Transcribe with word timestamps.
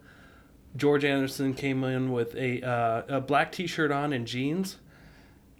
George 0.75 1.03
Anderson 1.05 1.53
came 1.53 1.83
in 1.83 2.11
with 2.11 2.33
a, 2.35 2.61
uh, 2.61 3.17
a 3.17 3.21
black 3.21 3.51
t-shirt 3.51 3.91
on 3.91 4.13
and 4.13 4.25
jeans, 4.25 4.77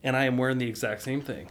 and 0.04 0.16
I 0.16 0.26
am 0.26 0.38
wearing 0.38 0.58
the 0.58 0.68
exact 0.68 1.02
same 1.02 1.22
thing. 1.22 1.50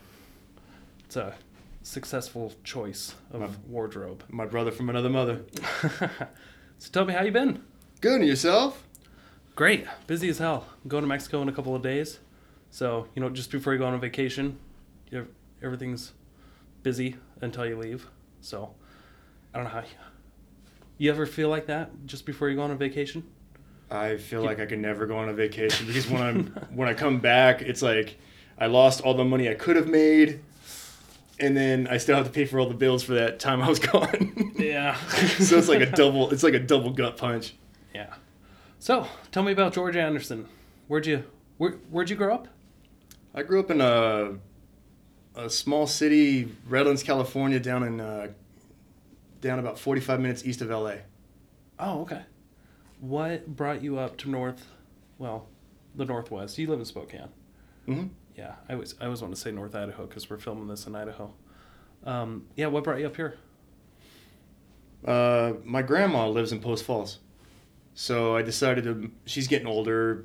It's 1.05 1.17
a 1.17 1.35
successful 1.83 2.53
choice 2.65 3.15
of 3.31 3.41
My- 3.41 3.49
wardrobe. 3.69 4.25
My 4.31 4.47
brother 4.47 4.71
from 4.71 4.89
another 4.89 5.11
mother. 5.11 5.43
so 6.79 6.91
tell 6.91 7.05
me 7.05 7.13
how 7.15 7.23
you 7.23 7.33
been. 7.33 7.63
Good. 8.01 8.21
And 8.21 8.29
yourself? 8.29 8.83
Great. 9.55 9.87
Busy 10.07 10.29
as 10.31 10.39
hell. 10.39 10.67
I'm 10.83 10.89
going 10.89 11.03
to 11.03 11.09
Mexico 11.09 11.43
in 11.43 11.49
a 11.49 11.53
couple 11.53 11.75
of 11.77 11.83
days. 11.83 12.19
So, 12.73 13.07
you 13.15 13.21
know, 13.21 13.29
just 13.29 13.51
before 13.51 13.75
you 13.75 13.79
go 13.79 13.85
on 13.85 13.93
a 13.93 13.99
vacation, 13.99 14.59
you 15.11 15.19
have, 15.19 15.29
everything's 15.63 16.13
busy 16.83 17.17
until 17.43 17.67
you 17.67 17.77
leave. 17.79 18.09
So, 18.41 18.73
I 19.53 19.59
don't 19.59 19.65
know 19.65 19.73
how 19.75 19.81
you, 19.81 19.95
you 20.97 21.11
ever 21.11 21.27
feel 21.27 21.51
like 21.51 21.67
that 21.67 21.91
just 22.07 22.25
before 22.25 22.49
you 22.49 22.57
go 22.57 22.63
on 22.63 22.71
a 22.71 22.75
vacation? 22.75 23.25
I 23.91 24.17
feel 24.17 24.43
like 24.43 24.59
I 24.59 24.65
can 24.65 24.81
never 24.81 25.05
go 25.05 25.19
on 25.19 25.29
a 25.29 25.35
vacation 25.35 25.87
because 25.87 26.09
when 26.09 26.23
I'm 26.23 26.47
when 26.75 26.89
I 26.89 26.95
come 26.95 27.21
back, 27.21 27.61
it's 27.61 27.83
like 27.83 28.17
I 28.59 28.69
lost 28.69 29.03
all 29.03 29.13
the 29.13 29.25
money 29.25 29.51
I 29.51 29.55
could 29.55 29.77
have 29.77 29.87
made, 29.89 30.41
and 31.39 31.55
then 31.55 31.87
I 31.89 31.99
still 31.99 32.17
have 32.17 32.25
to 32.25 32.33
pay 32.33 32.47
for 32.47 32.59
all 32.59 32.69
the 32.71 32.75
bills 32.75 33.03
for 33.03 33.13
that 33.13 33.39
time 33.39 33.61
I 33.61 33.69
was 33.69 33.79
gone. 33.93 34.55
Yeah. 34.57 34.95
so 35.39 35.59
it's 35.59 35.69
like 35.69 35.83
a 35.83 35.91
double. 35.91 36.31
It's 36.31 36.43
like 36.43 36.55
a 36.55 36.59
double 36.59 36.91
gut 36.91 37.19
punch. 37.19 37.55
yeah. 37.95 38.15
So, 38.79 39.07
tell 39.31 39.43
me 39.43 39.53
about 39.53 39.75
George 39.75 39.95
Anderson. 39.95 40.49
Where'd 40.89 41.07
you 41.07 41.25
where, 41.59 41.73
where'd 41.91 42.09
you 42.09 42.17
grow 42.17 42.35
up? 42.35 42.49
I 43.35 43.43
grew 43.43 43.61
up 43.61 43.71
in 43.71 43.81
a 43.81 44.35
a 45.35 45.49
small 45.49 45.87
city, 45.87 46.55
Redlands, 46.69 47.03
California, 47.03 47.59
down 47.59 47.83
in 47.83 48.01
uh, 48.01 48.29
down 49.41 49.59
about 49.59 49.79
45 49.79 50.21
minutes 50.21 50.45
east 50.45 50.61
of 50.61 50.71
LA. 50.71 50.97
Oh, 51.79 52.03
okay. 52.03 52.23
What 53.01 53.47
brought 53.47 53.83
you 53.83 53.99
up 53.99 54.17
to 54.19 54.31
North, 54.31 54.67
well, 55.19 55.49
the 55.95 56.05
Northwest? 56.05 56.57
You 56.59 56.69
live 56.69 56.79
in 56.79 56.85
Spokane. 56.85 57.29
Mm-hmm. 57.89 58.07
Yeah, 58.37 58.55
I 58.69 58.75
always 58.75 58.95
I 59.01 59.07
always 59.07 59.21
want 59.21 59.35
to 59.35 59.41
say 59.41 59.51
North 59.51 59.75
Idaho 59.75 60.07
because 60.07 60.31
we're 60.31 60.39
filming 60.39 60.69
this 60.69 60.87
in 60.87 60.95
Idaho. 60.95 61.33
Um, 62.05 62.47
yeah, 62.57 62.67
what 62.67 62.85
brought 62.85 63.01
you 63.01 63.07
up 63.07 63.17
here? 63.17 63.37
Uh, 65.05 65.55
my 65.65 65.83
grandma 65.83 66.29
lives 66.29 66.53
in 66.53 66.61
Post 66.61 66.85
Falls, 66.85 67.19
so 67.95 68.37
I 68.37 68.43
decided 68.43 68.85
to. 68.85 69.11
She's 69.25 69.49
getting 69.49 69.67
older, 69.67 70.25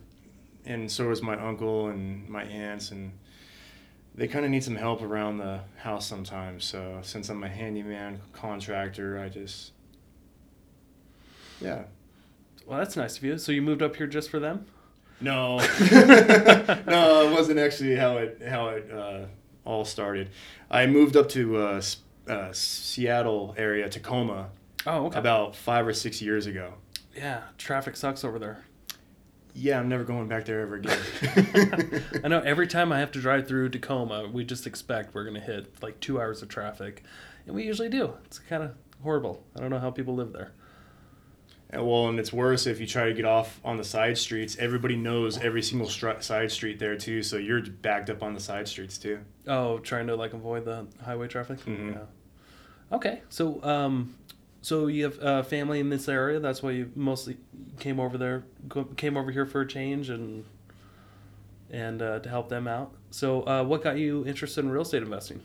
and 0.68 0.92
so 0.92 1.10
is 1.12 1.22
my 1.22 1.36
uncle 1.40 1.88
and 1.88 2.28
my 2.30 2.44
aunts, 2.44 2.92
and 2.92 3.12
they 4.14 4.28
kind 4.28 4.46
of 4.46 4.52
need 4.52 4.64
some 4.64 4.76
help 4.76 5.02
around 5.02 5.38
the 5.38 5.62
house 5.78 6.06
sometimes. 6.06 6.66
So 6.66 7.00
since 7.02 7.30
I'm 7.30 7.44
a 7.44 7.50
handyman 7.50 8.20
contractor, 8.34 9.20
I 9.20 9.30
just, 9.30 9.72
yeah. 11.62 11.84
Well, 12.66 12.80
that's 12.80 12.96
nice 12.98 13.18
of 13.18 13.24
you. 13.24 13.38
So 13.38 13.52
you 13.52 13.62
moved 13.62 13.82
up 13.82 13.96
here 13.96 14.08
just 14.08 14.30
for 14.30 14.40
them? 14.40 14.66
No, 15.20 15.58
no, 15.92 17.28
it 17.28 17.32
wasn't 17.34 17.58
actually 17.60 17.96
how 17.96 18.18
it 18.18 18.42
how 18.48 18.68
it 18.70 18.92
uh, 18.92 19.26
all 19.66 19.84
started. 19.86 20.30
I 20.70 20.86
moved 20.86 21.16
up 21.18 21.30
to 21.30 21.58
uh, 21.58 21.82
uh, 22.28 22.50
Seattle 22.52 23.56
area, 23.58 23.90
Tacoma, 23.90 24.50
Oh, 24.86 25.08
okay. 25.08 25.18
about 25.18 25.56
five 25.56 25.88
or 25.88 25.94
six 25.94 26.22
years 26.22 26.46
ago. 26.46 26.74
yeah, 27.16 27.42
traffic 27.58 27.96
sucks 27.96 28.24
over 28.24 28.38
there. 28.38 28.64
Yeah, 29.60 29.80
I'm 29.80 29.90
never 29.90 30.04
going 30.04 30.28
back 30.28 30.46
there 30.46 30.62
ever 30.62 30.76
again. 30.76 31.00
I 32.24 32.28
know 32.28 32.42
every 32.42 32.68
time 32.68 32.92
I 32.92 33.00
have 33.00 33.12
to 33.14 33.22
drive 33.22 33.48
through 33.48 33.70
Tacoma, 33.70 34.28
we 34.32 34.46
just 34.46 34.68
expect 34.68 35.16
we're 35.16 35.24
going 35.24 35.34
to 35.36 35.42
hit 35.42 35.82
like 35.82 36.00
two 36.00 36.22
hours 36.22 36.44
of 36.44 36.48
traffic. 36.50 37.04
And 37.48 37.56
we 37.56 37.64
usually 37.64 37.90
do. 37.90 38.14
It's 38.26 38.38
kind 38.38 38.62
of 38.62 38.76
horrible. 39.02 39.44
I 39.56 39.60
don't 39.62 39.72
know 39.72 39.80
how 39.80 39.90
people 39.90 40.14
live 40.16 40.32
there. 40.32 40.52
And, 41.72 41.86
well, 41.88 42.08
and 42.08 42.20
it's 42.20 42.32
worse 42.32 42.68
if 42.68 42.80
you 42.80 42.86
try 42.86 43.06
to 43.06 43.14
get 43.14 43.26
off 43.26 43.60
on 43.66 43.78
the 43.78 43.84
side 43.84 44.18
streets. 44.20 44.56
Everybody 44.60 44.96
knows 44.96 45.40
every 45.40 45.64
single 45.64 45.88
stri- 45.88 46.22
side 46.22 46.52
street 46.52 46.78
there 46.78 46.96
too, 46.96 47.24
so 47.24 47.38
you're 47.38 47.62
backed 47.62 48.12
up 48.12 48.22
on 48.22 48.36
the 48.36 48.40
side 48.40 48.68
streets 48.68 48.98
too. 49.00 49.20
Oh, 49.48 49.80
trying 49.80 50.06
to 50.08 50.16
like 50.16 50.34
avoid 50.34 50.66
the 50.66 50.86
highway 51.04 51.28
traffic? 51.28 51.60
Mhm. 51.66 51.96
Yeah. 51.96 52.96
Okay. 52.96 53.22
So, 53.30 53.62
um, 53.64 54.16
so 54.68 54.88
you 54.88 55.06
have 55.06 55.20
uh, 55.24 55.44
family 55.44 55.80
in 55.80 55.88
this 55.88 56.10
area. 56.10 56.42
That's 56.42 56.62
why 56.62 56.72
you 56.72 56.92
mostly 56.94 57.38
came 57.80 58.02
over 58.02 58.18
there, 58.18 58.44
came 58.98 59.16
over 59.16 59.32
here 59.32 59.46
for 59.46 59.62
a 59.62 59.68
change 59.68 60.10
and 60.10 60.44
and 61.72 62.02
uh, 62.02 62.20
to 62.20 62.28
help 62.28 62.50
them 62.50 62.68
out. 62.68 62.94
So, 63.10 63.44
uh, 63.44 63.64
what 63.64 63.82
got 63.82 63.98
you 63.98 64.26
interested 64.26 64.66
in 64.66 64.70
real 64.70 64.82
estate 64.82 65.04
investing? 65.04 65.42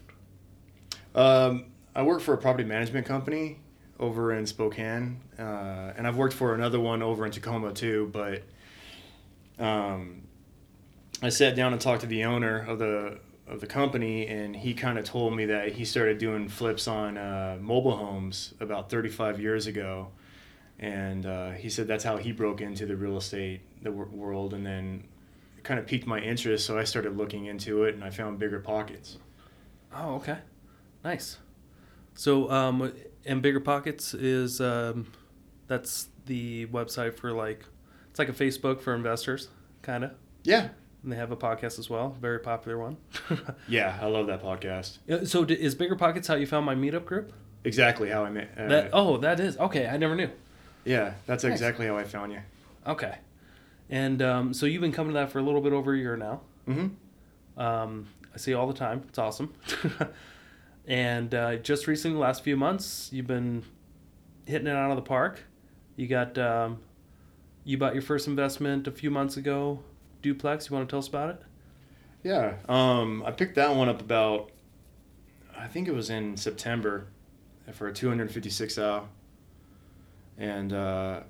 Um, 1.15 1.66
I 1.94 2.03
work 2.03 2.21
for 2.21 2.34
a 2.34 2.37
property 2.37 2.65
management 2.65 3.06
company 3.06 3.61
over 4.00 4.32
in 4.32 4.44
Spokane, 4.44 5.21
uh, 5.38 5.93
and 5.97 6.05
I've 6.05 6.16
worked 6.16 6.34
for 6.34 6.56
another 6.56 6.81
one 6.81 7.00
over 7.00 7.25
in 7.25 7.31
Tacoma 7.31 7.72
too. 7.72 8.11
But 8.12 8.43
um, 9.65 10.22
I 11.22 11.28
sat 11.28 11.55
down 11.55 11.72
and 11.72 11.81
talked 11.81 12.00
to 12.00 12.09
the 12.09 12.25
owner 12.25 12.59
of 12.59 12.81
the 12.81 13.21
of 13.47 13.61
the 13.61 13.67
company, 13.67 14.27
and 14.27 14.55
he 14.55 14.75
kind 14.75 14.99
of 14.99 15.05
told 15.05 15.35
me 15.35 15.47
that 15.47 15.73
he 15.73 15.85
started 15.85 16.19
doing 16.19 16.49
flips 16.49 16.87
on 16.87 17.19
uh, 17.19 17.59
mobile 17.61 17.97
homes 17.97 18.55
about 18.61 18.89
35 18.91 19.41
years 19.41 19.67
ago, 19.67 20.09
and 20.79 21.27
uh, 21.27 21.51
he 21.51 21.69
said 21.69 21.87
that's 21.87 22.05
how 22.05 22.17
he 22.17 22.33
broke 22.33 22.61
into 22.61 22.87
the 22.87 22.97
real 22.97 23.17
estate 23.17 23.61
the 23.83 23.91
wor- 23.91 24.07
world, 24.07 24.55
and 24.55 24.65
then 24.65 25.05
it 25.59 25.65
kind 25.65 25.81
of 25.81 25.87
piqued 25.87 26.07
my 26.07 26.21
interest, 26.21 26.67
so 26.67 26.79
I 26.79 26.85
started 26.85 27.17
looking 27.17 27.47
into 27.47 27.85
it, 27.85 27.95
and 27.95 28.05
I 28.05 28.11
found 28.11 28.41
BiggerPockets. 28.41 29.17
Oh, 29.95 30.15
okay, 30.15 30.39
nice. 31.05 31.39
So, 32.15 32.51
um, 32.51 32.93
and 33.25 33.43
BiggerPockets 33.43 34.15
is 34.19 34.61
um, 34.61 35.07
that's 35.67 36.09
the 36.27 36.67
website 36.67 37.15
for 37.15 37.33
like 37.33 37.65
it's 38.11 38.19
like 38.19 38.29
a 38.29 38.33
Facebook 38.33 38.81
for 38.81 38.95
investors, 38.95 39.49
kind 39.83 40.05
of. 40.05 40.13
Yeah, 40.45 40.69
And 41.03 41.11
they 41.13 41.17
have 41.17 41.33
a 41.33 41.37
podcast 41.37 41.79
as 41.81 41.91
well, 41.91 42.17
very 42.21 42.39
popular 42.39 42.79
one. 42.79 42.97
Yeah, 43.69 43.99
I 44.01 44.07
love 44.07 44.29
that 44.29 44.41
podcast. 44.43 44.99
So, 45.27 45.43
is 45.45 45.75
BiggerPockets 45.75 46.29
how 46.29 46.35
you 46.37 46.47
found 46.47 46.65
my 46.65 46.75
meetup 46.77 47.05
group? 47.05 47.33
Exactly 47.65 48.09
how 48.09 48.25
I 48.25 48.31
met. 48.31 48.51
Uh, 48.57 48.69
That 48.69 48.91
oh, 48.93 49.17
that 49.19 49.41
is 49.41 49.57
okay. 49.59 49.87
I 49.89 49.97
never 49.97 50.15
knew. 50.15 50.31
yeah, 50.85 51.15
that's 51.27 51.43
Nice. 51.45 51.53
exactly 51.53 51.87
how 51.87 51.97
I 51.97 52.05
found 52.05 52.33
you. 52.33 52.41
Okay, 52.87 53.17
and 53.91 54.23
um, 54.23 54.55
so 54.55 54.67
you've 54.67 54.81
been 54.81 54.93
coming 54.93 55.12
to 55.12 55.19
that 55.21 55.31
for 55.33 55.39
a 55.39 55.43
little 55.43 55.61
bit 55.61 55.73
over 55.73 55.93
a 55.95 55.99
year 55.99 56.17
now. 56.17 56.41
Mm-hmm. 56.69 57.61
Um, 57.61 58.09
I 58.35 58.39
see 58.39 58.53
you 58.53 58.59
all 58.59 58.67
the 58.67 58.73
time. 58.75 59.03
It's 59.09 59.19
awesome. 59.19 59.53
and 60.87 61.35
uh, 61.35 61.57
just 61.57 61.87
recently, 61.87 62.15
the 62.15 62.21
last 62.21 62.43
few 62.43 62.57
months, 62.57 63.11
you've 63.12 63.27
been 63.27 63.62
hitting 64.47 64.67
it 64.67 64.75
out 64.77 64.91
of 64.91 64.97
the 64.97 65.03
park. 65.03 65.41
You 65.97 66.07
got 66.09 66.37
um, 66.39 66.79
you 67.65 67.79
bought 67.79 67.93
your 67.95 68.03
first 68.03 68.27
investment 68.27 68.87
a 68.89 68.91
few 68.93 69.11
months 69.11 69.37
ago, 69.37 69.81
duplex. 70.22 70.70
You 70.70 70.76
want 70.76 70.88
to 70.88 70.93
tell 70.93 71.00
us 71.00 71.08
about 71.08 71.31
it? 71.31 71.43
Yeah, 72.23 72.55
um, 72.69 73.23
I 73.26 73.32
picked 73.32 73.56
that 73.56 73.75
one 73.75 73.88
up 73.88 74.00
about, 74.00 74.50
I 75.56 75.67
think 75.67 75.88
it 75.88 75.94
was 75.94 76.08
in 76.08 76.37
September, 76.37 77.06
for 77.73 77.88
a 77.88 77.93
256 77.93 78.79
hour. 78.79 79.05
And 80.38 80.73
uh, 80.73 81.20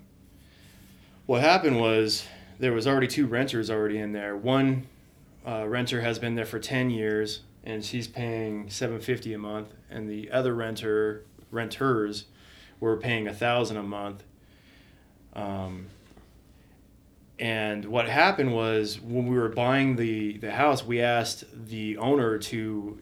what 1.27 1.41
happened 1.41 1.81
was 1.81 2.27
there 2.59 2.73
was 2.73 2.87
already 2.87 3.07
two 3.07 3.27
renters 3.27 3.71
already 3.71 3.99
in 3.99 4.13
there. 4.13 4.37
One 4.37 4.87
uh, 5.47 5.67
renter 5.67 6.01
has 6.01 6.19
been 6.19 6.35
there 6.35 6.47
for 6.47 6.59
10 6.59 6.91
years, 6.91 7.41
and 7.65 7.85
she's 7.85 8.07
paying 8.07 8.69
750 8.71 9.33
a 9.33 9.39
month, 9.39 9.69
and 9.91 10.09
the 10.09 10.31
other 10.31 10.55
renter 10.55 11.25
renters 11.51 12.25
were 12.81 12.97
paying 12.97 13.29
a 13.29 13.35
thousand 13.35 13.77
a 13.77 13.83
month. 13.83 14.25
Um, 15.35 15.87
and 17.43 17.85
what 17.87 18.09
happened 18.09 18.55
was 18.55 19.01
when 19.01 19.27
we 19.27 19.37
were 19.37 19.49
buying 19.49 19.97
the, 19.97 20.39
the 20.39 20.53
house, 20.53 20.87
we 20.87 21.01
asked 21.01 21.43
the 21.67 21.97
owner 21.97 22.39
to 22.39 22.97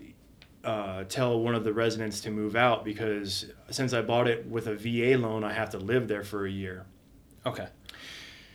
uh, 0.64 1.04
tell 1.04 1.38
one 1.38 1.54
of 1.54 1.62
the 1.62 1.74
residents 1.74 2.22
to 2.22 2.30
move 2.30 2.56
out 2.56 2.82
because 2.82 3.44
since 3.68 3.92
I 3.92 4.00
bought 4.00 4.28
it 4.28 4.46
with 4.46 4.66
a 4.66 4.74
VA 4.74 5.18
loan, 5.18 5.44
I 5.44 5.52
have 5.52 5.68
to 5.70 5.78
live 5.78 6.08
there 6.08 6.24
for 6.24 6.46
a 6.46 6.50
year. 6.50 6.86
Okay. 7.44 7.68
Do 7.88 7.94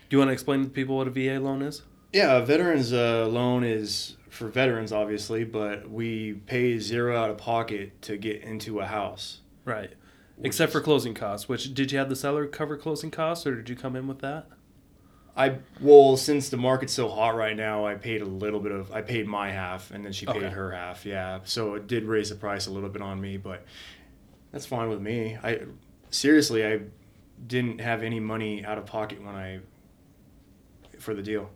you 0.10 0.18
want 0.18 0.30
to 0.30 0.34
explain 0.34 0.64
to 0.64 0.70
people 0.72 0.98
what 0.98 1.08
a 1.08 1.12
VA 1.12 1.40
loan 1.40 1.62
is? 1.62 1.84
Yeah, 2.12 2.38
a 2.38 2.44
veterans 2.44 2.92
uh, 2.92 3.28
loan 3.28 3.64
is 3.64 4.18
for 4.32 4.48
veterans, 4.48 4.92
obviously, 4.92 5.44
but 5.44 5.88
we 5.88 6.34
pay 6.48 6.80
zero 6.80 7.16
out 7.16 7.30
of 7.30 7.38
pocket 7.38 8.02
to 8.02 8.18
get 8.18 8.42
into 8.42 8.80
a 8.80 8.88
house. 8.88 9.42
Right. 9.66 9.94
Except 10.42 10.72
for 10.72 10.82
closing 10.82 11.14
costs, 11.14 11.48
which 11.48 11.76
did 11.76 11.92
you 11.92 12.00
have 12.00 12.10
the 12.10 12.16
seller 12.16 12.48
cover 12.48 12.76
closing 12.76 13.12
costs 13.12 13.46
or 13.46 13.54
did 13.54 13.70
you 13.70 13.76
come 13.76 13.96
in 13.96 14.08
with 14.08 14.18
that? 14.22 14.48
I 15.38 15.58
well, 15.82 16.16
since 16.18 16.48
the 16.50 16.58
market's 16.58 16.94
so 16.94 17.10
hot 17.10 17.36
right 17.36 17.56
now, 17.58 17.86
I 17.86 17.96
paid 17.96 18.22
a 18.22 18.26
little 18.26 18.60
bit 18.62 18.72
of 18.72 18.92
I 18.92 19.02
paid 19.02 19.28
my 19.28 19.52
half 19.52 19.92
and 19.92 20.06
then 20.06 20.14
she 20.14 20.26
paid 20.26 20.38
Okay. 20.38 20.50
her 20.50 20.72
half. 20.72 21.06
Yeah. 21.06 21.40
So 21.44 21.76
it 21.76 21.88
did 21.88 22.06
raise 22.06 22.30
the 22.30 22.36
price 22.36 22.68
a 22.68 22.72
little 22.72 22.90
bit 22.90 23.02
on 23.02 23.20
me, 23.20 23.36
but 23.38 23.66
that's 24.52 24.66
fine 24.66 24.88
with 24.90 25.02
me. 25.02 25.38
I 25.44 25.62
seriously, 26.10 26.66
I 26.66 26.82
didn't 27.48 27.82
have 27.82 28.02
any 28.02 28.20
money 28.22 28.64
out 28.64 28.78
of 28.78 28.86
pocket 28.86 29.22
when 29.24 29.36
I 29.36 29.60
for 31.00 31.14
the 31.14 31.22
deal. 31.22 31.50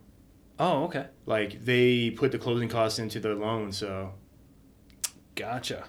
Oh, 0.58 0.84
okay. 0.84 1.06
Like 1.24 1.64
they 1.64 2.10
put 2.10 2.32
the 2.32 2.38
closing 2.38 2.68
costs 2.68 2.98
into 2.98 3.18
the 3.18 3.34
loan, 3.34 3.72
so 3.72 4.12
Gotcha. 5.34 5.84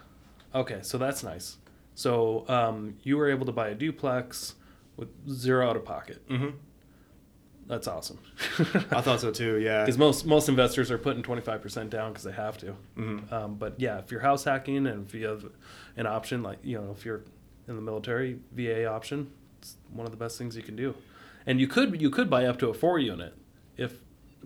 Okay, 0.56 0.80
so 0.82 0.98
that's 0.98 1.24
nice. 1.24 1.58
So 1.96 2.46
um, 2.48 2.96
you 3.04 3.18
were 3.18 3.30
able 3.30 3.46
to 3.46 3.52
buy 3.52 3.70
a 3.70 3.76
duplex 3.76 4.56
with 4.96 5.10
zero 5.30 5.70
out 5.70 5.76
of 5.76 5.84
pocket. 5.84 6.26
mhm. 6.30 6.54
That's 7.72 7.88
awesome. 7.88 8.20
I 8.92 9.00
thought 9.00 9.22
so 9.22 9.32
too. 9.32 9.58
Yeah. 9.62 9.86
Because 9.86 9.98
most 9.98 10.26
most 10.26 10.50
investors 10.50 10.92
are 10.92 10.98
putting 10.98 11.24
twenty 11.24 11.42
five 11.42 11.62
percent 11.62 11.90
down 11.90 12.12
because 12.12 12.26
they 12.26 12.34
have 12.34 12.58
to. 12.58 12.76
Mhm. 12.98 13.32
Um, 13.32 13.56
but 13.56 13.80
yeah, 13.80 13.98
if 14.00 14.12
you're 14.12 14.20
house 14.20 14.44
hacking 14.44 14.86
and 14.88 15.08
if 15.08 15.14
you 15.16 15.26
have 15.26 15.46
an 15.96 16.06
option 16.06 16.44
like 16.44 16.58
you 16.64 16.78
know 16.78 16.92
if 16.92 17.06
you're 17.06 17.22
in 17.70 17.78
the 17.78 17.82
military 17.82 18.40
VA 18.52 18.84
option, 18.86 19.32
it's 19.60 19.78
one 19.94 20.06
of 20.06 20.12
the 20.12 20.18
best 20.18 20.38
things 20.38 20.58
you 20.58 20.64
can 20.64 20.76
do. 20.76 20.94
And 21.46 21.62
you 21.62 21.68
could 21.68 22.02
you 22.02 22.10
could 22.10 22.30
buy 22.30 22.44
up 22.46 22.60
to 22.60 22.68
a 22.68 22.74
four 22.74 23.00
unit 23.00 23.34
if 23.78 23.94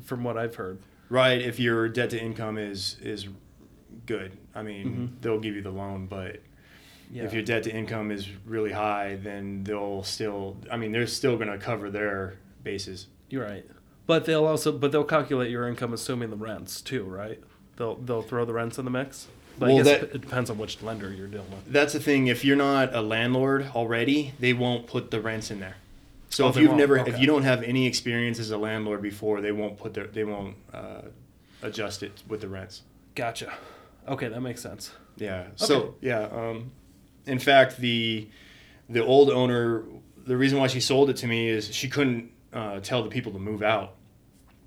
from 0.04 0.24
what 0.24 0.38
I've 0.38 0.54
heard. 0.54 0.77
Right, 1.10 1.42
if 1.42 1.60
your 1.60 1.89
debt 1.89 2.12
to 2.12 2.22
income 2.22 2.60
is 2.60 2.98
is 3.01 3.27
good, 4.06 4.33
I 4.54 4.62
mean, 4.62 4.86
Mhm. 5.18 5.22
they'll 5.22 5.39
give 5.39 5.56
you 5.56 5.63
the 5.63 5.72
loan. 5.72 6.06
But 6.06 6.42
Yeah. 7.12 7.24
if 7.24 7.33
your 7.33 7.42
debt 7.42 7.63
to 7.63 7.72
income 7.75 8.12
is 8.12 8.30
really 8.45 8.72
high, 8.72 9.16
then 9.16 9.63
they'll 9.63 10.04
still. 10.04 10.57
I 10.72 10.77
mean, 10.77 10.92
they're 10.92 11.07
still 11.07 11.38
going 11.38 11.50
to 11.50 11.57
cover 11.57 11.89
their 11.89 12.36
bases. 12.63 13.07
You're 13.30 13.44
right. 13.45 13.66
But 14.07 14.25
they'll 14.25 14.45
also 14.45 14.72
but 14.72 14.92
they'll 14.92 15.04
calculate 15.04 15.50
your 15.50 15.68
income 15.68 15.94
assuming 15.94 16.30
the 16.30 16.36
rents 16.36 16.81
too, 16.81 17.04
right? 17.04 17.39
They'll 17.77 17.95
they'll 17.95 18.22
throw 18.22 18.45
the 18.45 18.54
rents 18.54 18.77
in 18.77 18.86
the 18.86 18.92
mix. 18.92 19.27
But 19.57 19.69
Well, 19.69 19.80
I 19.80 19.83
guess 19.83 20.01
that- 20.01 20.16
it 20.16 20.22
depends 20.22 20.50
on 20.50 20.57
which 20.57 20.81
lender 20.83 21.12
you're 21.13 21.27
dealing 21.27 21.50
with. 21.50 21.72
That's 21.72 21.94
the 21.94 22.00
thing. 22.00 22.27
If 22.27 22.44
you're 22.45 22.57
not 22.57 22.94
a 22.94 23.01
landlord 23.01 23.68
already, 23.74 24.33
they 24.39 24.54
won't 24.54 24.86
put 24.86 25.12
the 25.12 25.22
rents 25.22 25.50
in 25.50 25.60
there. 25.60 25.77
So 26.30 26.45
Oh, 26.45 26.50
if 26.50 26.57
you've 26.57 26.68
won't? 26.69 26.80
never, 26.80 27.00
Okay. 27.00 27.12
if 27.12 27.19
you 27.19 27.25
don't 27.27 27.44
have 27.44 27.63
any 27.63 27.88
experience 27.88 28.38
as 28.39 28.51
a 28.51 28.57
landlord 28.57 29.01
before, 29.01 29.39
they 29.39 29.54
won't 29.54 29.77
put 29.77 29.94
their, 29.94 30.07
they 30.07 30.25
won't 30.25 30.56
uh, 30.74 31.04
adjust 31.62 32.04
it 32.04 32.12
with 32.27 32.42
the 32.42 32.50
rents. 32.50 32.81
Gotcha. 33.16 33.54
Okay, 34.10 34.27
that 34.27 34.42
makes 34.42 34.62
sense. 34.62 34.92
Yeah. 35.16 35.42
Okay. 35.42 35.50
So 35.56 35.95
yeah. 36.01 36.24
Um, 36.31 36.72
in 37.25 37.39
fact, 37.39 37.77
the 37.77 38.27
the 38.89 39.04
old 39.04 39.30
owner, 39.30 39.83
the 40.27 40.36
reason 40.36 40.60
why 40.60 40.68
she 40.68 40.81
sold 40.81 41.10
it 41.10 41.16
to 41.18 41.27
me 41.27 41.48
is 41.48 41.74
she 41.74 41.88
couldn't 41.88 42.30
uh, 42.56 42.80
tell 42.80 43.04
the 43.04 43.10
people 43.10 43.31
to 43.34 43.40
move 43.40 43.62
out. 43.62 43.96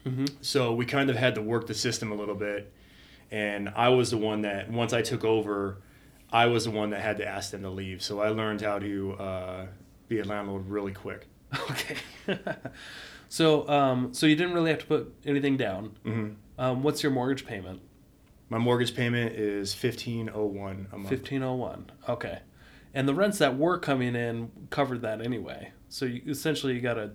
Mm-hmm. 0.06 0.26
So 0.43 0.73
we 0.75 0.87
kind 0.87 1.11
of 1.11 1.17
had 1.17 1.35
to 1.35 1.43
work 1.43 1.67
the 1.67 1.75
system 1.75 2.12
a 2.12 2.14
little 2.14 2.35
bit, 2.37 2.73
and 3.31 3.69
I 3.75 3.88
was 3.88 4.11
the 4.11 4.17
one 4.19 4.43
that 4.43 4.70
once 4.70 4.93
I 4.93 5.02
took 5.02 5.25
over, 5.25 5.79
I 6.32 6.46
was 6.46 6.64
the 6.64 6.70
one 6.70 6.90
that 6.90 7.00
had 7.00 7.17
to 7.19 7.26
ask 7.26 7.50
them 7.50 7.62
to 7.62 7.70
leave. 7.70 8.02
So 8.02 8.20
I 8.20 8.29
learned 8.29 8.61
how 8.61 8.79
to 8.79 9.12
uh, 9.14 9.67
be 10.06 10.20
a 10.20 10.25
landlord 10.25 10.69
really 10.69 10.93
quick. 10.93 11.26
Okay. 11.70 11.96
so 13.31 13.67
um 13.70 14.12
so 14.12 14.26
you 14.26 14.37
didn't 14.37 14.52
really 14.52 14.69
have 14.70 14.81
to 14.81 14.87
put 14.87 15.14
anything 15.25 15.56
down. 15.56 15.96
hmm 16.05 16.29
Um, 16.58 16.82
what's 16.82 17.02
your 17.02 17.11
mortgage 17.11 17.46
payment? 17.46 17.81
My 18.50 18.58
mortgage 18.58 18.94
payment 18.94 19.34
is 19.34 19.73
fifteen 19.73 20.29
oh 20.32 20.44
one 20.44 20.88
a 20.93 20.99
month. 20.99 21.08
Fifteen 21.08 21.43
oh 21.43 21.55
one. 21.55 21.91
Okay. 22.06 22.41
And 22.93 23.08
the 23.08 23.14
rents 23.14 23.38
that 23.38 23.56
were 23.56 23.79
coming 23.79 24.14
in 24.14 24.50
covered 24.70 25.00
that 25.02 25.23
anyway. 25.23 25.73
So 25.88 26.05
you, 26.05 26.20
essentially, 26.26 26.75
you 26.75 26.81
got 26.82 26.99
a 26.99 27.12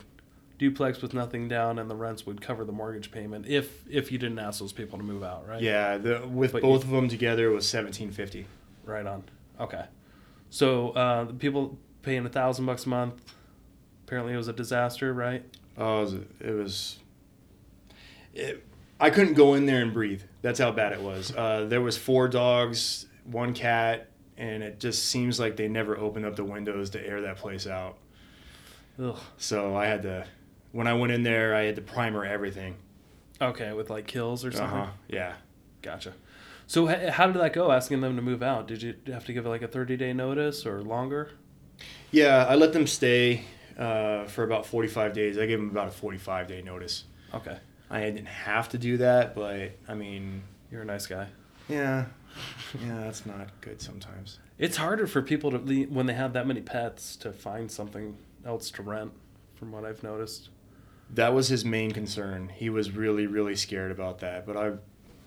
duplex 0.58 1.02
with 1.02 1.14
nothing 1.14 1.48
down, 1.48 1.80
and 1.80 1.90
the 1.90 1.96
rents 1.96 2.26
would 2.26 2.42
cover 2.42 2.64
the 2.66 2.72
mortgage 2.72 3.12
payment 3.12 3.46
if 3.48 3.84
if 3.90 4.12
you 4.12 4.18
didn't 4.18 4.40
ask 4.40 4.60
those 4.60 4.74
people 4.74 4.98
to 4.98 5.04
move 5.04 5.24
out, 5.24 5.48
right? 5.48 5.62
Yeah, 5.62 5.98
the, 5.98 6.28
with 6.28 6.54
But 6.54 6.62
both 6.62 6.84
you- 6.86 6.90
of 6.90 6.96
them 6.96 7.10
together 7.10 7.50
it 7.52 7.54
was 7.54 7.68
seventeen 7.68 8.12
fifty. 8.12 8.46
Right 8.86 9.06
on. 9.06 9.24
Okay. 9.60 9.86
So 10.50 10.90
uh, 10.92 11.24
the 11.26 11.34
people 11.34 11.78
paying 12.02 12.26
a 12.26 12.30
thousand 12.30 12.66
bucks 12.66 12.86
a 12.86 12.90
month. 12.90 13.34
Apparently, 14.06 14.34
it 14.34 14.38
was 14.38 14.48
a 14.50 14.54
disaster, 14.54 15.14
right? 15.14 15.44
Oh, 15.78 16.00
it 16.00 16.04
was. 16.04 16.14
It 16.42 16.52
was 16.52 17.00
it, 18.34 18.64
I 19.00 19.10
couldn't 19.10 19.34
go 19.34 19.54
in 19.56 19.66
there 19.66 19.82
and 19.82 19.92
breathe. 19.94 20.22
That's 20.42 20.60
how 20.60 20.72
bad 20.72 20.94
it 20.94 21.02
was. 21.02 21.34
Uh, 21.36 21.66
there 21.68 21.82
was 21.82 21.98
four 21.98 22.28
dogs, 22.28 23.06
one 23.26 23.54
cat, 23.54 24.10
and 24.38 24.64
it 24.64 24.80
just 24.80 25.06
seems 25.06 25.40
like 25.40 25.56
they 25.56 25.68
never 25.68 25.98
opened 25.98 26.26
up 26.26 26.36
the 26.36 26.44
windows 26.44 26.90
to 26.92 27.06
air 27.06 27.22
that 27.22 27.38
place 27.38 27.66
out. 27.68 27.98
Ugh. 29.02 29.18
So 29.38 29.76
I 29.76 29.86
had 29.88 30.04
to. 30.04 30.26
When 30.74 30.88
I 30.88 30.94
went 30.94 31.14
in 31.14 31.24
there, 31.24 31.56
I 31.56 31.62
had 31.64 31.78
to 31.78 31.82
primer 31.82 32.26
everything. 32.26 32.76
Okay, 33.42 33.72
with 33.72 33.90
like 33.90 34.08
Kilz 34.08 34.46
or 34.46 34.52
something. 34.52 34.80
Uh-huh. 34.80 34.92
Yeah. 35.08 35.34
Gotcha. 35.82 36.14
So 36.68 36.90
h- 36.90 37.10
how 37.14 37.28
did 37.28 37.36
that 37.42 37.54
go? 37.54 37.72
Asking 37.72 38.02
them 38.02 38.16
to 38.18 38.22
move 38.22 38.44
out? 38.44 38.68
Did 38.68 38.82
you 38.82 38.96
have 39.08 39.24
to 39.26 39.34
give 39.34 39.46
like 39.46 39.62
a 39.62 39.68
thirty 39.68 39.96
day 39.98 40.12
notice 40.14 40.66
or 40.66 40.82
longer? 40.82 41.32
Yeah, 42.12 42.46
I 42.50 42.56
let 42.56 42.74
them 42.74 42.88
stay 42.88 43.44
uh, 43.78 44.26
for 44.26 44.44
about 44.44 44.66
45 44.68 45.14
days. 45.14 45.38
I 45.40 45.48
gave 45.48 45.58
them 45.58 45.70
about 45.72 45.88
a 45.88 45.92
45 45.92 46.48
day 46.48 46.62
notice. 46.62 47.06
Okay, 47.34 47.58
I 47.90 48.02
didn't 48.02 48.28
have 48.28 48.70
to 48.70 48.78
do 48.78 48.98
that, 48.98 49.34
but 49.36 49.72
I 49.88 49.94
mean, 49.96 50.44
you're 50.72 50.84
a 50.84 50.86
nice 50.86 51.08
guy. 51.08 51.28
yeah, 51.68 52.06
yeah, 52.86 53.00
that's 53.02 53.26
not 53.26 53.50
good 53.62 53.82
sometimes. 53.82 54.40
It's 54.60 54.78
harder 54.78 55.08
for 55.08 55.22
people 55.22 55.52
to 55.52 55.58
le- 55.58 55.88
when 55.88 56.06
they 56.06 56.14
have 56.14 56.34
that 56.34 56.46
many 56.48 56.62
pets 56.62 57.16
to 57.18 57.34
find 57.34 57.70
something 57.72 58.16
else 58.46 58.70
to 58.72 58.84
rent, 58.84 59.12
from 59.56 59.72
what 59.72 59.84
I've 59.84 60.04
noticed. 60.04 60.50
That 61.14 61.34
was 61.34 61.48
his 61.48 61.64
main 61.64 61.92
concern. 61.92 62.50
He 62.50 62.70
was 62.70 62.92
really, 62.92 63.28
really 63.28 63.56
scared 63.56 63.92
about 63.92 64.20
that. 64.20 64.46
But 64.46 64.58
I, 64.58 64.72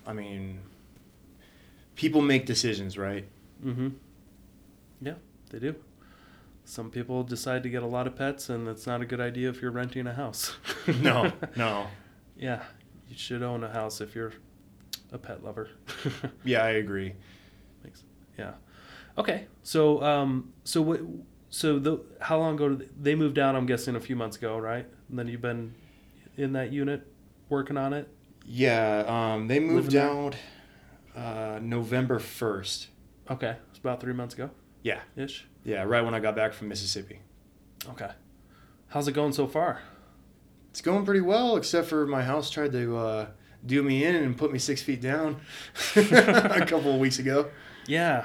I 0.05 0.13
mean, 0.13 0.59
people 1.95 2.21
make 2.21 2.45
decisions, 2.45 2.97
right? 2.97 3.25
Mm-hmm. 3.65 3.89
Yeah, 5.01 5.13
they 5.49 5.59
do. 5.59 5.75
Some 6.65 6.91
people 6.91 7.23
decide 7.23 7.63
to 7.63 7.69
get 7.69 7.83
a 7.83 7.87
lot 7.87 8.07
of 8.07 8.15
pets, 8.17 8.49
and 8.49 8.67
it's 8.67 8.85
not 8.85 9.01
a 9.01 9.05
good 9.05 9.21
idea 9.21 9.49
if 9.49 9.61
you're 9.61 9.71
renting 9.71 10.05
a 10.07 10.13
house. 10.13 10.57
no, 11.01 11.31
no. 11.55 11.87
Yeah, 12.35 12.63
you 13.07 13.17
should 13.17 13.41
own 13.41 13.63
a 13.63 13.71
house 13.71 14.01
if 14.01 14.13
you're 14.15 14.33
a 15.11 15.17
pet 15.17 15.43
lover. 15.43 15.69
Yeah, 16.43 16.63
I 16.63 16.71
agree. 16.71 17.13
Makes, 17.83 18.03
yeah. 18.37 18.53
Okay. 19.17 19.47
So, 19.63 20.01
um, 20.03 20.51
so 20.63 20.81
what? 20.81 21.01
So 21.49 21.79
the 21.79 22.01
how 22.21 22.37
long 22.39 22.55
ago 22.55 22.69
did 22.69 22.79
they, 22.79 23.11
they 23.11 23.15
moved 23.15 23.39
out? 23.39 23.55
I'm 23.55 23.65
guessing 23.65 23.95
a 23.95 23.99
few 23.99 24.15
months 24.15 24.37
ago, 24.37 24.57
right? 24.57 24.85
And 25.09 25.17
then 25.17 25.27
you've 25.27 25.41
been 25.41 25.73
in 26.35 26.53
that 26.53 26.71
unit 26.71 27.07
working 27.49 27.77
on 27.77 27.93
it. 27.93 28.09
Yeah, 28.45 29.03
um, 29.07 29.47
they 29.47 29.59
moved 29.59 29.93
Living 29.93 30.09
out 30.09 30.35
uh, 31.15 31.59
November 31.61 32.19
1st. 32.19 32.87
Okay, 33.31 33.55
it's 33.69 33.79
about 33.79 33.99
three 33.99 34.13
months 34.13 34.33
ago, 34.35 34.49
Yeah, 34.83 34.99
ish. 35.17 35.45
yeah, 35.65 35.83
right 35.83 36.01
when 36.03 36.13
I 36.13 36.19
got 36.21 36.35
back 36.35 36.53
from 36.53 36.69
Mississippi. 36.69 37.19
Okay. 37.89 38.09
How's 38.87 39.07
it 39.09 39.11
going 39.13 39.33
so 39.33 39.47
far? 39.47 39.81
It's 40.69 40.79
going 40.79 41.03
pretty 41.03 41.19
well, 41.19 41.57
except 41.57 41.87
for 41.87 42.07
my 42.07 42.23
house 42.23 42.49
tried 42.49 42.71
to 42.71 42.95
uh, 42.97 43.27
do 43.65 43.83
me 43.83 44.05
in 44.05 44.15
and 44.15 44.37
put 44.37 44.53
me 44.53 44.59
six 44.59 44.81
feet 44.81 45.01
down 45.01 45.41
a 45.97 46.65
couple 46.65 46.93
of 46.93 46.99
weeks 46.99 47.19
ago. 47.19 47.49
Yeah, 47.85 48.23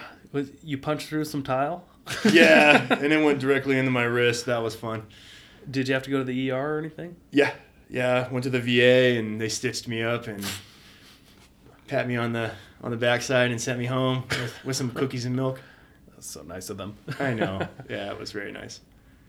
you 0.63 0.79
punched 0.79 1.09
through 1.09 1.25
some 1.25 1.43
tile? 1.43 1.85
Yeah, 2.33 2.87
and 2.91 3.13
it 3.13 3.25
went 3.25 3.39
directly 3.39 3.79
into 3.79 3.91
my 3.91 4.05
wrist. 4.05 4.47
That 4.47 4.63
was 4.63 4.75
fun. 4.75 5.05
Did 5.71 5.89
you 5.89 5.95
have 5.95 6.03
to 6.05 6.11
go 6.11 6.19
to 6.19 6.25
the 6.25 6.51
ER 6.51 6.77
or 6.77 6.79
anything? 6.79 7.17
Yeah, 7.31 7.53
yeah. 7.89 8.29
Went 8.31 8.43
to 8.45 8.51
the 8.51 8.61
VA 8.61 9.19
and 9.19 9.41
they 9.41 9.49
stitched 9.49 9.87
me 9.87 10.03
up 10.03 10.27
and 10.27 10.45
pat 11.87 12.09
me 12.09 12.17
on 12.17 12.33
the 12.33 12.51
on 12.83 12.91
the 12.91 12.97
backside 12.97 13.51
and 13.51 13.61
sent 13.61 13.79
me 13.79 13.87
home 13.87 14.25
with, 14.29 14.65
with 14.65 14.77
some 14.77 14.91
cookies 14.91 15.25
and 15.25 15.37
milk. 15.37 15.61
That's 16.11 16.27
so 16.27 16.43
nice 16.43 16.71
of 16.71 16.77
them. 16.77 16.97
I 17.21 17.35
know. 17.35 17.69
Yeah, 17.89 18.11
it 18.11 18.19
was 18.19 18.33
very 18.33 18.51
nice. 18.53 18.81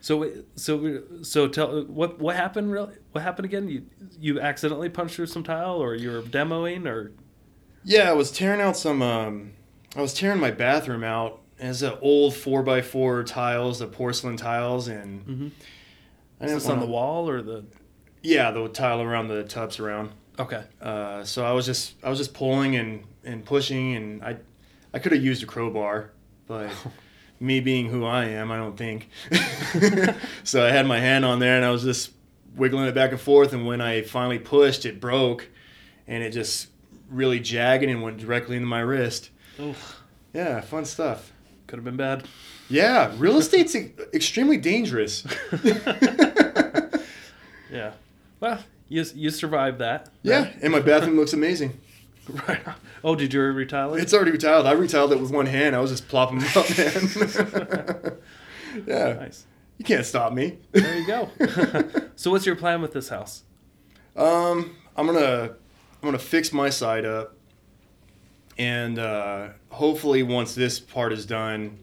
So, 0.02 0.30
so, 0.56 1.02
so 1.22 1.48
tell 1.48 1.84
what 1.84 2.20
what 2.20 2.36
happened? 2.36 2.72
Really, 2.72 2.94
what 3.12 3.24
happened 3.24 3.46
again? 3.46 3.70
You 3.70 3.86
you 4.20 4.40
accidentally 4.42 4.90
punched 4.90 5.16
through 5.16 5.28
some 5.28 5.44
tile, 5.44 5.76
or 5.76 5.96
you 5.96 6.12
were 6.12 6.22
demoing, 6.24 6.86
or 6.88 7.12
Yeah, 7.84 8.10
I 8.10 8.14
was 8.14 8.32
tearing 8.32 8.60
out 8.60 8.76
some. 8.76 9.02
Um, 9.02 9.54
I 9.96 10.02
was 10.02 10.14
tearing 10.14 10.40
my 10.40 10.52
bathroom 10.52 11.04
out. 11.04 11.40
It's 11.64 11.82
an 11.82 11.98
old 12.02 12.36
four 12.36 12.62
by 12.62 12.82
four 12.82 13.24
tiles, 13.24 13.80
the 13.80 13.88
porcelain 13.88 14.38
tiles, 14.38 14.88
and 14.88 15.26
mm-hmm. 15.26 15.48
I 16.42 16.46
is 16.46 16.54
this 16.54 16.68
on 16.68 16.80
the 16.80 16.86
wall 16.86 17.30
or 17.30 17.42
the? 17.42 17.64
Yeah, 18.22 18.52
the 18.52 18.68
tile 18.68 19.02
around 19.02 19.30
the 19.30 19.44
tubs 19.44 19.80
around. 19.80 20.12
Okay. 20.40 20.64
Uh, 20.82 21.24
so 21.24 21.46
I 21.46 21.52
was 21.52 21.66
just 21.66 21.96
I 22.04 22.10
was 22.10 22.18
just 22.18 22.34
pulling 22.34 22.76
and, 22.76 23.06
and 23.24 23.46
pushing 23.46 23.96
and 23.96 24.24
I 24.24 24.38
I 24.94 25.00
could 25.00 25.12
have 25.12 25.24
used 25.24 25.44
a 25.44 25.46
crowbar, 25.46 26.12
but 26.48 26.72
me 27.40 27.60
being 27.60 27.90
who 27.90 28.06
I 28.06 28.26
am, 28.26 28.52
I 28.52 28.58
don't 28.58 28.78
think. 28.78 29.10
so 30.44 30.66
I 30.66 30.70
had 30.70 30.86
my 30.86 31.00
hand 31.00 31.26
on 31.26 31.40
there 31.40 31.56
and 31.56 31.66
I 31.66 31.72
was 31.72 31.84
just 31.84 32.12
wiggling 32.56 32.86
it 32.86 32.96
back 32.96 33.12
and 33.12 33.20
forth, 33.20 33.54
and 33.54 33.66
when 33.66 33.82
I 33.82 34.02
finally 34.04 34.40
pushed, 34.40 34.86
it 34.86 35.00
broke, 35.00 35.50
and 36.08 36.24
it 36.24 36.32
just 36.32 36.68
really 37.10 37.40
jagged 37.40 37.84
and 37.84 38.02
went 38.02 38.18
directly 38.18 38.56
into 38.56 38.68
my 38.68 38.80
wrist. 38.80 39.30
Oof, 39.60 40.02
Yeah, 40.34 40.62
fun 40.62 40.86
stuff. 40.86 41.33
Could 41.74 41.80
have 41.80 41.86
been 41.86 41.98
bad. 41.98 42.24
Yeah, 42.70 43.12
real 43.18 43.40
estate's 43.40 43.74
extremely 44.14 44.58
dangerous. 44.58 45.24
Yeah. 47.72 47.94
Well, 48.40 48.60
you 48.88 49.04
you 49.16 49.32
survived 49.32 49.80
that. 49.80 50.10
Yeah, 50.22 50.52
and 50.62 50.72
my 50.72 50.80
bathroom 50.80 51.18
looks 51.18 51.34
amazing. 51.34 51.80
Right. 52.48 52.62
Oh, 53.04 53.16
did 53.16 53.34
you 53.34 53.42
retile 53.42 53.96
it? 53.96 54.02
It's 54.02 54.14
already 54.14 54.32
retiled. 54.32 54.66
I 54.66 54.76
retiled 54.76 55.12
it 55.12 55.20
with 55.20 55.30
one 55.32 55.46
hand. 55.48 55.76
I 55.76 55.80
was 55.82 55.92
just 55.92 56.08
plopping 56.08 56.40
them 56.40 56.48
up, 56.56 56.70
man. 56.78 58.18
yeah, 58.88 59.14
Nice. 59.20 59.46
you 59.78 59.84
can't 59.84 60.06
stop 60.06 60.32
me. 60.32 60.60
There 60.72 60.98
you 61.00 61.06
go. 61.06 61.30
so, 62.16 62.32
what's 62.32 62.46
your 62.46 62.56
plan 62.56 62.82
with 62.82 62.94
this 62.94 63.10
house? 63.10 63.44
Um, 64.16 64.74
I'm 64.96 65.06
gonna 65.06 65.56
I'm 66.02 66.02
gonna 66.08 66.18
fix 66.18 66.54
my 66.54 66.70
side 66.70 67.04
up, 67.04 67.36
and 68.58 69.00
uh, 69.00 69.50
hopefully 69.70 70.24
once 70.24 70.56
this 70.56 70.80
part 70.80 71.12
is 71.14 71.26
done, 71.26 71.80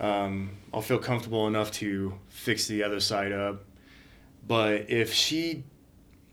um, 0.00 0.50
I'll 0.72 0.82
feel 0.82 0.98
comfortable 0.98 1.46
enough 1.46 1.70
to 1.72 2.18
fix 2.28 2.66
the 2.66 2.82
other 2.82 3.00
side 3.00 3.32
up. 3.32 3.64
But 4.46 4.90
if 4.90 5.12
she, 5.12 5.64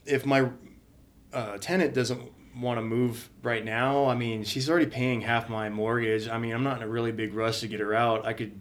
if 0.06 0.26
my 0.26 0.50
uh, 1.32 1.58
tenant 1.58 1.94
doesn't 1.94 2.22
want 2.56 2.78
to 2.78 2.82
move 2.84 3.30
right 3.42 3.64
now, 3.64 4.06
I 4.06 4.16
mean, 4.16 4.44
she's 4.44 4.70
already 4.70 4.86
paying 4.86 5.22
half 5.22 5.50
my 5.50 5.70
mortgage. 5.70 6.28
I 6.28 6.38
mean, 6.38 6.54
I'm 6.54 6.64
not 6.64 6.78
in 6.78 6.84
a 6.84 6.88
really 6.88 7.12
big 7.12 7.34
rush 7.34 7.62
to 7.62 7.68
get 7.68 7.80
her 7.80 7.94
out. 7.96 8.26
I 8.26 8.34
could, 8.34 8.60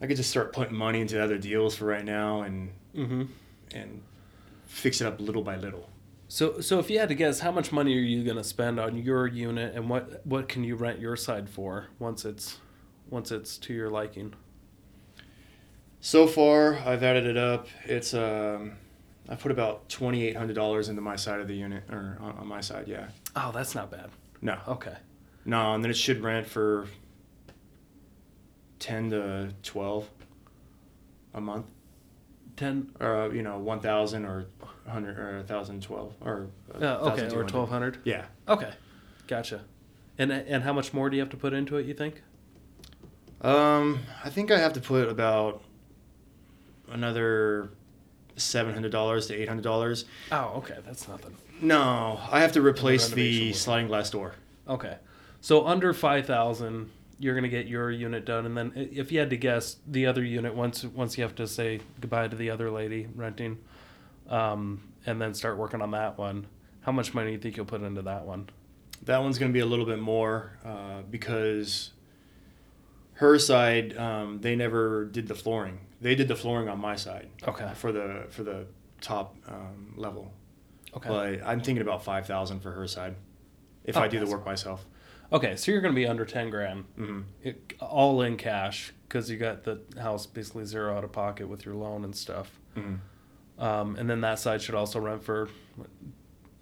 I 0.00 0.06
could 0.06 0.16
just 0.16 0.30
start 0.30 0.52
putting 0.52 0.76
money 0.76 1.00
into 1.00 1.22
other 1.22 1.38
deals 1.38 1.76
for 1.76 1.86
right 1.86 2.04
now 2.04 2.42
and 2.42 2.70
Mm-hmm. 2.96 3.24
and 3.74 4.00
fix 4.64 5.02
it 5.02 5.06
up 5.06 5.20
little 5.20 5.42
by 5.42 5.56
little. 5.56 5.90
So, 6.28 6.60
so 6.60 6.78
if 6.80 6.90
you 6.90 6.98
had 6.98 7.08
to 7.08 7.14
guess, 7.14 7.40
how 7.40 7.52
much 7.52 7.70
money 7.70 7.96
are 7.96 8.00
you 8.00 8.24
going 8.24 8.36
to 8.36 8.44
spend 8.44 8.80
on 8.80 8.96
your 8.98 9.26
unit, 9.26 9.74
and 9.74 9.88
what 9.88 10.26
what 10.26 10.48
can 10.48 10.64
you 10.64 10.74
rent 10.74 10.98
your 11.00 11.16
side 11.16 11.48
for 11.48 11.86
once 11.98 12.24
it's 12.24 12.58
once 13.08 13.30
it's 13.30 13.56
to 13.58 13.72
your 13.72 13.90
liking? 13.90 14.34
So 16.00 16.26
far, 16.26 16.74
I've 16.78 17.02
added 17.02 17.26
it 17.26 17.36
up. 17.36 17.68
It's 17.84 18.12
um, 18.12 18.72
I 19.28 19.36
put 19.36 19.52
about 19.52 19.88
twenty 19.88 20.26
eight 20.26 20.36
hundred 20.36 20.54
dollars 20.54 20.88
into 20.88 21.00
my 21.00 21.14
side 21.16 21.40
of 21.40 21.46
the 21.48 21.54
unit, 21.54 21.84
or 21.90 22.18
on, 22.20 22.32
on 22.38 22.46
my 22.48 22.60
side, 22.60 22.88
yeah. 22.88 23.08
Oh, 23.36 23.52
that's 23.54 23.74
not 23.74 23.90
bad. 23.90 24.10
No, 24.42 24.58
Okay. 24.68 24.94
no, 25.44 25.74
and 25.74 25.82
then 25.82 25.90
it 25.90 25.96
should 25.96 26.22
rent 26.22 26.46
for 26.48 26.86
ten 28.80 29.10
to 29.10 29.50
twelve 29.62 30.08
a 31.34 31.40
month, 31.40 31.66
Ten. 32.56 32.90
or 33.00 33.16
uh, 33.16 33.28
you 33.28 33.42
know, 33.42 33.58
one 33.58 33.80
thousand 33.80 34.24
or 34.24 34.46
hundred 34.88 35.18
or 35.18 35.42
thousand 35.42 35.82
twelve 35.82 36.14
or 36.20 36.48
uh, 36.80 37.10
okay, 37.12 37.26
or 37.34 37.42
1,200. 37.42 37.98
Yeah, 38.04 38.24
Okay, 38.48 38.72
gotcha. 39.26 39.62
And 40.18 40.32
and 40.32 40.62
how 40.64 40.72
much 40.72 40.92
more 40.94 41.10
do 41.10 41.16
you 41.16 41.22
have 41.22 41.30
to 41.30 41.36
put 41.36 41.52
into 41.52 41.76
it? 41.76 41.86
You 41.86 41.94
think? 41.94 42.22
um, 43.42 44.00
I 44.24 44.30
think 44.30 44.50
I 44.50 44.58
have 44.58 44.72
to 44.74 44.80
put 44.80 45.08
about 45.08 45.62
another 46.90 47.68
seven 48.36 48.72
hundred 48.74 48.92
dollars 48.92 49.26
to 49.26 49.34
eight 49.34 49.48
hundred 49.48 49.62
dollars. 49.64 50.04
Oh, 50.32 50.52
okay, 50.56 50.76
that's 50.86 51.08
nothing. 51.08 51.36
No, 51.60 52.20
I 52.30 52.40
have 52.40 52.52
to 52.52 52.62
replace 52.62 53.08
the 53.08 53.52
sliding 53.52 53.88
glass 53.88 54.10
door. 54.10 54.34
Okay, 54.68 54.96
so 55.40 55.66
under 55.66 55.92
five 55.92 56.26
thousand, 56.26 56.90
you're 57.18 57.34
gonna 57.34 57.48
get 57.48 57.66
your 57.66 57.90
unit 57.90 58.24
done, 58.24 58.46
and 58.46 58.56
then 58.56 58.72
if 58.74 59.10
you 59.10 59.18
had 59.20 59.30
to 59.30 59.36
guess, 59.36 59.76
the 59.86 60.06
other 60.06 60.22
unit 60.24 60.54
once 60.54 60.84
once 60.84 61.16
you 61.16 61.22
have 61.24 61.34
to 61.36 61.46
say 61.46 61.80
goodbye 62.00 62.28
to 62.28 62.36
the 62.36 62.50
other 62.50 62.70
lady 62.70 63.08
renting, 63.14 63.58
um, 64.28 64.92
and 65.06 65.20
then 65.20 65.32
start 65.34 65.56
working 65.56 65.80
on 65.82 65.90
that 65.92 66.18
one. 66.18 66.46
How 66.82 66.92
much 66.92 67.14
money 67.14 67.28
do 67.30 67.32
you 67.34 67.38
think 67.38 67.56
you'll 67.56 67.66
put 67.66 67.82
into 67.82 68.02
that 68.02 68.24
one? 68.26 68.48
That 69.04 69.22
one's 69.22 69.38
going 69.38 69.50
to 69.50 69.52
be 69.52 69.60
a 69.60 69.66
little 69.66 69.84
bit 69.86 69.98
more 69.98 70.52
uh, 70.64 71.02
because 71.10 71.90
her 73.14 73.38
side 73.38 73.96
um, 73.96 74.40
they 74.40 74.54
never 74.56 75.04
did 75.06 75.26
the 75.28 75.34
flooring. 75.34 75.80
They 76.00 76.14
did 76.14 76.28
the 76.28 76.36
flooring 76.36 76.68
on 76.68 76.78
my 76.80 76.96
side 76.96 77.28
Okay. 77.46 77.70
for 77.74 77.92
the 77.92 78.26
for 78.30 78.42
the 78.42 78.66
top 79.00 79.34
um, 79.48 79.94
level. 79.96 80.32
Okay. 80.96 81.08
But 81.08 81.46
I'm 81.46 81.60
thinking 81.60 81.82
about 81.82 82.04
five 82.04 82.26
thousand 82.26 82.60
for 82.60 82.72
her 82.72 82.86
side 82.86 83.16
if 83.84 83.96
Oh, 83.96 84.00
I 84.00 84.08
do 84.08 84.18
the 84.20 84.26
work 84.26 84.44
myself. 84.44 84.84
Okay, 85.32 85.56
so 85.56 85.72
you're 85.72 85.80
gonna 85.80 85.94
be 85.94 86.06
under 86.06 86.24
ten 86.24 86.50
grand, 86.50 86.84
hmm 86.96 87.20
it, 87.42 87.74
all 87.80 88.22
in 88.22 88.36
cash, 88.36 88.92
because 89.08 89.28
you 89.30 89.36
got 89.36 89.64
the 89.64 89.80
house 90.00 90.26
basically 90.26 90.64
zero 90.64 90.96
out 90.96 91.02
of 91.04 91.12
pocket 91.12 91.48
with 91.48 91.64
your 91.64 91.74
loan 91.74 92.04
and 92.04 92.14
stuff. 92.14 92.50
hmm 92.74 92.94
Um, 93.58 93.96
and 93.96 94.08
then 94.08 94.20
that 94.20 94.38
side 94.38 94.62
should 94.62 94.74
also 94.76 95.00
rent 95.00 95.24
for 95.24 95.48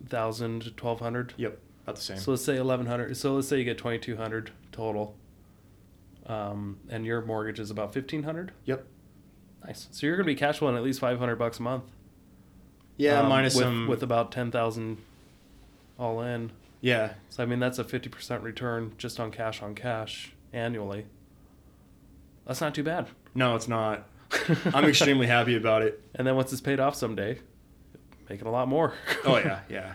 thousand 0.09 0.63
to 0.63 0.71
twelve 0.71 1.01
hundred. 1.01 1.35
Yep, 1.37 1.59
about 1.83 1.97
the 1.97 2.03
same. 2.03 2.17
So 2.19 2.31
let's 2.31 2.45
say 2.45 2.57
eleven 2.57 2.87
hundred. 2.87 3.17
So 3.17 3.35
let's 3.35 3.49
say 3.49 3.59
you 3.59 3.65
get 3.65 3.79
twenty 3.79 3.99
two 3.99 4.17
hundred 4.17 4.51
total. 4.73 5.17
Um, 6.27 6.79
and 6.89 7.05
your 7.05 7.21
mortgage 7.21 7.61
is 7.61 7.71
about 7.71 7.93
fifteen 7.93 8.23
hundred. 8.23 8.53
Yep. 8.65 8.87
Nice. 9.67 9.89
So 9.91 10.07
you're 10.07 10.17
gonna 10.17 10.27
be 10.27 10.35
cash 10.35 10.59
flowing 10.59 10.77
at 10.77 10.83
least 10.83 11.01
five 11.01 11.19
hundred 11.19 11.37
bucks 11.37 11.59
a 11.59 11.63
month. 11.63 11.85
yeah, 12.97 13.21
um, 13.21 13.29
minus 13.29 13.55
with, 13.55 13.65
some. 13.65 13.89
with 13.89 14.03
about 14.03 14.33
ten 14.33 14.51
thousand 14.51 14.97
all 15.99 16.23
in. 16.23 16.51
Yeah, 16.85 17.15
So 17.31 17.43
I 17.43 17.47
mean 17.47 17.61
that's 17.61 17.79
a 17.79 17.85
fifty 17.85 18.11
percent 18.11 18.43
return 18.43 18.93
just 18.99 19.19
on 19.19 19.31
cash 19.31 19.63
on 19.63 19.75
cash 19.75 20.33
annually. 20.53 21.07
That's 22.47 22.61
not 22.61 22.75
too 22.75 22.83
bad. 22.83 23.09
no, 23.35 23.57
it's 23.57 23.69
not. 23.69 24.07
I'm 24.75 24.85
extremely 24.85 25.27
happy 25.27 25.57
about 25.57 25.81
it. 25.83 26.03
And 26.15 26.27
then 26.27 26.37
once 26.37 26.53
it's 26.53 26.61
paid 26.61 26.81
off 26.81 26.95
someday, 26.95 27.39
making 28.29 28.47
a 28.47 28.51
lot 28.51 28.69
more. 28.69 28.93
Oh 29.25 29.39
yeah, 29.39 29.61
yeah. 29.71 29.95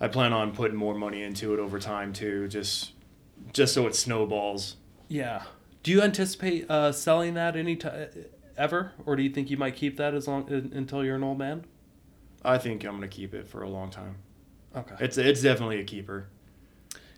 I 0.00 0.08
plan 0.08 0.32
on 0.34 0.52
putting 0.52 0.76
more 0.76 0.94
money 0.94 1.22
into 1.22 1.54
it 1.54 1.60
over 1.60 1.78
time 1.78 2.12
too, 2.12 2.46
just 2.48 2.92
just 3.54 3.72
so 3.72 3.86
it 3.86 3.94
snowballs. 3.94 4.76
Yeah. 5.08 5.44
Do 5.82 5.92
you 5.92 6.02
anticipate 6.02 6.70
uh, 6.70 6.92
selling 6.92 7.34
that 7.34 7.56
any 7.56 7.76
time 7.76 8.08
ever, 8.58 8.92
or 9.06 9.16
do 9.16 9.22
you 9.22 9.30
think 9.30 9.48
you 9.48 9.56
might 9.56 9.76
keep 9.76 9.96
that 9.96 10.12
as 10.12 10.28
long 10.28 10.42
uh, 10.52 10.76
until 10.76 11.02
you're 11.04 11.16
an 11.16 11.24
old 11.24 11.38
man? 11.38 11.64
I 12.44 12.58
think 12.58 12.84
I'm 12.84 12.96
gonna 12.96 13.08
keep 13.08 13.32
it 13.32 13.46
for 13.48 13.62
a 13.62 13.68
long 13.70 13.88
time. 13.90 14.16
Okay. 14.76 14.94
It's 15.00 15.18
it's 15.18 15.42
definitely 15.42 15.80
a 15.80 15.84
keeper. 15.84 16.26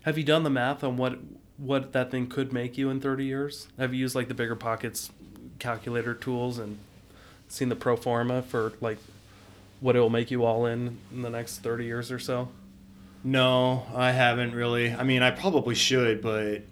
Have 0.02 0.16
you 0.16 0.24
done 0.24 0.44
the 0.44 0.50
math 0.50 0.82
on 0.82 0.96
what 0.96 1.18
what 1.56 1.92
that 1.92 2.10
thing 2.10 2.26
could 2.26 2.52
make 2.52 2.78
you 2.78 2.88
in 2.88 3.00
30 3.00 3.24
years? 3.24 3.68
Have 3.78 3.92
you 3.92 4.00
used 4.00 4.14
like 4.14 4.28
the 4.28 4.34
BiggerPockets 4.34 5.10
calculator 5.58 6.14
tools 6.14 6.58
and 6.58 6.78
seen 7.48 7.68
the 7.68 7.76
pro 7.76 7.96
forma 7.96 8.40
for 8.42 8.72
like 8.80 8.98
what 9.80 9.96
it 9.96 10.00
will 10.00 10.10
make 10.10 10.30
you 10.30 10.44
all 10.44 10.66
in 10.66 10.98
in 11.12 11.22
the 11.22 11.30
next 11.30 11.58
30 11.58 11.84
years 11.84 12.10
or 12.10 12.18
so? 12.18 12.48
No, 13.22 13.86
I 13.94 14.12
haven't 14.12 14.54
really. 14.54 14.94
I 14.94 15.02
mean, 15.02 15.22
I 15.22 15.30
probably 15.30 15.74
should, 15.74 16.22
but 16.22 16.62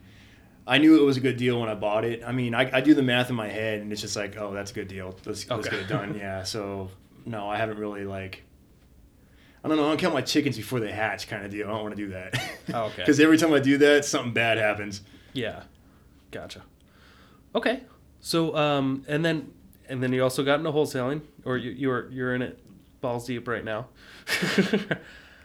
I 0.66 0.78
knew 0.78 1.00
it 1.00 1.04
was 1.04 1.16
a 1.16 1.20
good 1.20 1.36
deal 1.36 1.60
when 1.60 1.68
I 1.68 1.74
bought 1.74 2.04
it. 2.04 2.22
I 2.24 2.32
mean, 2.32 2.54
I, 2.54 2.78
I 2.78 2.80
do 2.80 2.94
the 2.94 3.02
math 3.02 3.28
in 3.28 3.36
my 3.36 3.48
head, 3.48 3.80
and 3.80 3.92
it's 3.92 4.00
just 4.00 4.16
like, 4.16 4.36
oh, 4.38 4.52
that's 4.54 4.70
a 4.70 4.74
good 4.74 4.88
deal. 4.88 5.14
Let's, 5.26 5.48
let's 5.50 5.68
get 5.68 5.80
it 5.80 5.88
done. 5.88 6.16
Yeah. 6.18 6.44
So 6.44 6.90
no, 7.26 7.48
I 7.48 7.58
haven't 7.58 7.78
really 7.78 8.04
like. 8.04 8.42
I 9.72 9.76
don't 9.76 9.78
know. 9.78 9.86
I 9.86 9.88
don't 9.90 9.98
count 10.00 10.14
my 10.14 10.20
chickens 10.22 10.56
before 10.56 10.80
they 10.80 10.90
hatch, 10.90 11.28
kind 11.28 11.44
of 11.44 11.50
deal. 11.50 11.66
I 11.68 11.70
don't 11.72 11.82
want 11.82 11.96
to 11.96 12.02
do 12.02 12.08
that. 12.12 12.34
Oh, 12.74 12.84
okay. 12.86 12.96
Because 12.98 13.18
every 13.20 13.38
time 13.38 13.52
I 13.54 13.60
do 13.60 13.78
that, 13.78 14.04
something 14.04 14.32
bad 14.32 14.58
happens. 14.58 15.00
Yeah. 15.32 15.62
Gotcha. 16.30 16.62
Okay. 17.54 17.82
So 18.20 18.54
um 18.56 19.04
and 19.08 19.24
then 19.24 19.52
and 19.88 20.02
then 20.02 20.12
you 20.12 20.22
also 20.22 20.42
got 20.44 20.58
into 20.58 20.70
wholesaling 20.72 21.22
or 21.44 21.56
you 21.56 21.70
you're 21.70 22.10
you're 22.10 22.34
in 22.34 22.42
it 22.42 22.58
balls 23.00 23.26
deep 23.26 23.48
right 23.48 23.64
now. 23.64 23.86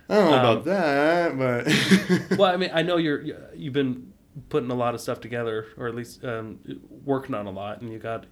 I 0.10 0.16
don't 0.16 0.30
know 0.32 0.34
Um, 0.34 0.40
about 0.40 0.66
that, 0.66 1.38
but 1.38 2.38
well, 2.38 2.52
I 2.54 2.58
mean, 2.58 2.72
I 2.74 2.82
know 2.82 2.98
you're 2.98 3.22
you- 3.22 3.38
you've 3.56 3.74
been 3.74 4.12
putting 4.50 4.70
a 4.70 4.76
lot 4.76 4.94
of 4.96 5.00
stuff 5.02 5.22
together, 5.22 5.68
or 5.78 5.88
at 5.88 5.96
least 5.96 6.26
um, 6.26 6.60
working 7.06 7.34
on 7.36 7.46
a 7.46 7.52
lot, 7.52 7.82
and 7.82 7.92
you 7.92 8.00
got 8.00 8.26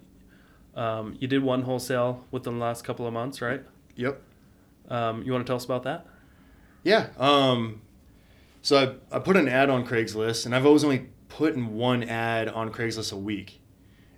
um, 0.74 1.16
you 1.18 1.26
did 1.28 1.42
one 1.42 1.62
wholesale 1.62 2.24
within 2.30 2.58
the 2.58 2.64
last 2.64 2.84
couple 2.84 3.06
of 3.06 3.12
months, 3.14 3.40
right? 3.40 3.62
yep. 3.96 4.20
Um, 4.88 5.22
you 5.22 5.32
want 5.32 5.46
to 5.46 5.50
tell 5.50 5.56
us 5.56 5.64
about 5.64 5.84
that? 5.84 6.06
Yeah. 6.84 7.08
Um, 7.18 7.82
so 8.62 8.98
I, 9.10 9.16
I 9.16 9.18
put 9.18 9.36
an 9.36 9.48
ad 9.48 9.70
on 9.70 9.86
Craigslist, 9.86 10.46
and 10.46 10.54
I've 10.54 10.66
always 10.66 10.84
only 10.84 11.08
put 11.28 11.54
in 11.54 11.74
one 11.74 12.02
ad 12.02 12.48
on 12.48 12.72
Craigslist 12.72 13.12
a 13.12 13.16
week. 13.16 13.60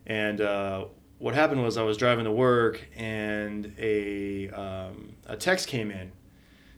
And 0.06 0.40
uh, 0.40 0.86
what 1.18 1.34
happened 1.34 1.62
was 1.62 1.76
I 1.76 1.82
was 1.82 1.96
driving 1.96 2.24
to 2.24 2.32
work, 2.32 2.86
and 2.96 3.74
a 3.78 4.50
um, 4.50 5.14
a 5.26 5.36
text 5.36 5.68
came 5.68 5.90
in, 5.90 6.12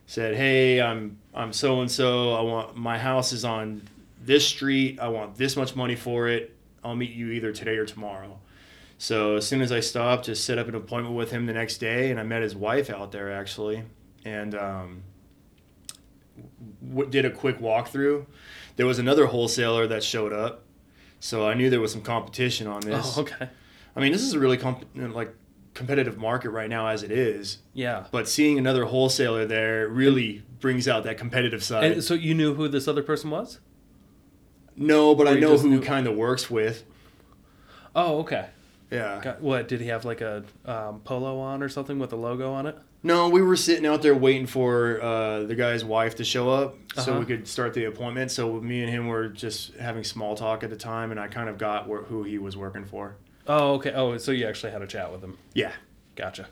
said, 0.05 0.35
"Hey, 0.35 0.81
I'm 0.81 1.17
I'm 1.33 1.51
so 1.51 1.81
and 1.81 1.91
so. 1.91 2.33
I 2.33 2.41
want 2.41 2.77
my 2.77 2.97
house 2.97 3.33
is 3.33 3.43
on 3.43 3.87
this 4.23 4.47
street. 4.47 4.99
I 4.99 5.09
want 5.09 5.35
this 5.35 5.57
much 5.57 5.75
money 5.75 5.95
for 5.95 6.27
it. 6.29 6.55
I'll 6.83 6.95
meet 6.95 7.11
you 7.11 7.31
either 7.31 7.51
today 7.51 7.75
or 7.77 7.85
tomorrow." 7.85 8.39
So 8.97 9.35
as 9.35 9.47
soon 9.47 9.61
as 9.61 9.71
I 9.71 9.79
stopped, 9.79 10.25
just 10.25 10.43
set 10.43 10.57
up 10.57 10.67
an 10.67 10.75
appointment 10.75 11.15
with 11.15 11.31
him 11.31 11.45
the 11.45 11.53
next 11.53 11.77
day, 11.77 12.09
and 12.09 12.19
I 12.19 12.23
met 12.23 12.41
his 12.41 12.55
wife 12.55 12.89
out 12.89 13.11
there 13.11 13.31
actually, 13.31 13.83
and 14.25 14.55
um, 14.55 15.03
w- 16.87 17.09
did 17.09 17.25
a 17.25 17.29
quick 17.29 17.59
walkthrough. 17.59 18.25
There 18.75 18.85
was 18.85 18.99
another 18.99 19.27
wholesaler 19.27 19.87
that 19.87 20.03
showed 20.03 20.33
up, 20.33 20.63
so 21.19 21.47
I 21.47 21.53
knew 21.53 21.69
there 21.69 21.81
was 21.81 21.91
some 21.91 22.01
competition 22.01 22.67
on 22.67 22.81
this. 22.81 23.17
Oh, 23.17 23.21
okay. 23.21 23.49
I 23.95 23.99
mean, 23.99 24.11
this 24.11 24.21
is 24.21 24.33
a 24.33 24.39
really 24.39 24.57
comp- 24.57 24.85
like 24.95 25.33
competitive 25.73 26.17
market 26.17 26.49
right 26.49 26.69
now 26.69 26.87
as 26.87 27.03
it 27.03 27.11
is. 27.11 27.59
Yeah. 27.73 28.05
But 28.11 28.27
seeing 28.27 28.57
another 28.57 28.85
wholesaler 28.85 29.45
there 29.45 29.87
really 29.87 30.43
brings 30.59 30.87
out 30.87 31.03
that 31.03 31.19
competitive 31.19 31.63
side. 31.63 31.91
And 31.91 32.03
so 32.03 32.15
you 32.15 32.33
knew 32.33 32.55
who 32.55 32.67
this 32.67 32.87
other 32.87 33.03
person 33.03 33.29
was? 33.29 33.59
no, 34.75 35.15
but 35.15 35.25
Or 35.27 35.31
I 35.31 35.39
know 35.39 35.57
who 35.57 35.81
kind 35.81 36.05
of 36.07 36.15
works 36.15 36.49
with. 36.51 36.83
Oh, 37.95 38.19
okay. 38.19 38.47
Yeah. 38.91 39.19
Got, 39.21 39.41
what 39.41 39.67
did 39.67 39.81
he 39.81 39.87
have 39.87 40.05
like 40.05 40.21
a 40.21 40.43
um, 40.65 41.01
polo 41.01 41.39
on 41.39 41.61
or 41.61 41.69
something 41.69 41.99
with 41.99 42.13
a 42.13 42.15
logo 42.15 42.51
on 42.53 42.65
it? 42.67 42.77
No, 43.03 43.29
we 43.29 43.41
were 43.41 43.55
sitting 43.55 43.85
out 43.85 44.01
there 44.01 44.15
waiting 44.15 44.47
for 44.47 45.01
uh, 45.01 45.43
the 45.43 45.55
guy's 45.55 45.85
wife 45.85 46.15
to 46.15 46.23
show 46.23 46.49
up 46.49 46.75
so 46.95 47.11
Uh-huh. 47.11 47.19
we 47.19 47.25
could 47.25 47.47
start 47.47 47.73
the 47.73 47.85
appointment. 47.85 48.31
So 48.31 48.53
me 48.59 48.81
and 48.81 48.89
him 48.89 49.07
were 49.07 49.27
just 49.27 49.75
having 49.75 50.03
small 50.03 50.35
talk 50.35 50.63
at 50.63 50.69
the 50.69 50.75
time, 50.75 51.11
and 51.11 51.19
I 51.19 51.27
kind 51.27 51.47
of 51.47 51.57
got 51.57 51.87
where, 51.87 52.01
who 52.03 52.23
he 52.23 52.37
was 52.37 52.57
working 52.57 52.85
for. 52.85 53.15
Oh, 53.45 53.73
okay. 53.75 53.91
Oh, 53.93 54.17
so 54.17 54.31
you 54.31 54.47
actually 54.47 54.71
had 54.71 54.81
a 54.81 54.87
chat 54.87 55.11
with 55.11 55.21
him. 55.23 55.37
Yeah. 55.53 55.71
Gotcha. 56.15 56.47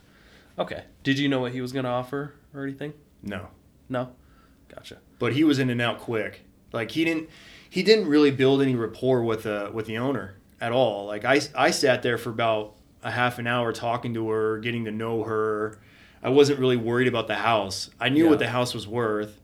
Okay. 0.59 0.83
Did 1.03 1.17
you 1.19 1.27
know 1.27 1.39
what 1.39 1.51
he 1.51 1.61
was 1.61 1.71
going 1.73 1.83
to 1.85 1.89
offer 1.91 2.33
or 2.53 2.63
anything? 2.63 2.93
No. 3.23 3.47
No. 3.89 4.11
Gotcha. 4.73 4.97
But 5.19 5.33
he 5.33 5.43
was 5.43 5.57
in 5.59 5.69
and 5.69 5.81
out 5.81 5.99
quick. 5.99 6.41
Like 6.71 6.91
he 6.91 7.03
didn't 7.05 7.29
he 7.69 7.83
didn't 7.83 8.07
really 8.07 8.31
build 8.31 8.61
any 8.61 8.75
rapport 8.75 9.23
with 9.23 9.43
the 9.43 9.69
with 9.73 9.85
the 9.87 9.97
owner 9.97 10.35
at 10.61 10.71
all. 10.71 11.05
Like 11.07 11.25
I 11.25 11.41
I 11.55 11.71
sat 11.71 12.01
there 12.03 12.17
for 12.17 12.29
about 12.29 12.75
a 13.03 13.11
half 13.11 13.37
an 13.39 13.47
hour 13.47 13.71
talking 13.71 14.13
to 14.15 14.29
her, 14.29 14.57
getting 14.59 14.85
to 14.85 14.91
know 14.91 15.23
her. 15.23 15.79
I 16.23 16.29
wasn't 16.29 16.59
really 16.59 16.77
worried 16.77 17.07
about 17.07 17.27
the 17.27 17.35
house. 17.35 17.89
I 17.99 18.09
knew 18.09 18.23
Yeah. 18.23 18.29
what 18.31 18.39
the 18.39 18.47
house 18.49 18.73
was 18.73 18.87
worth. 18.87 19.39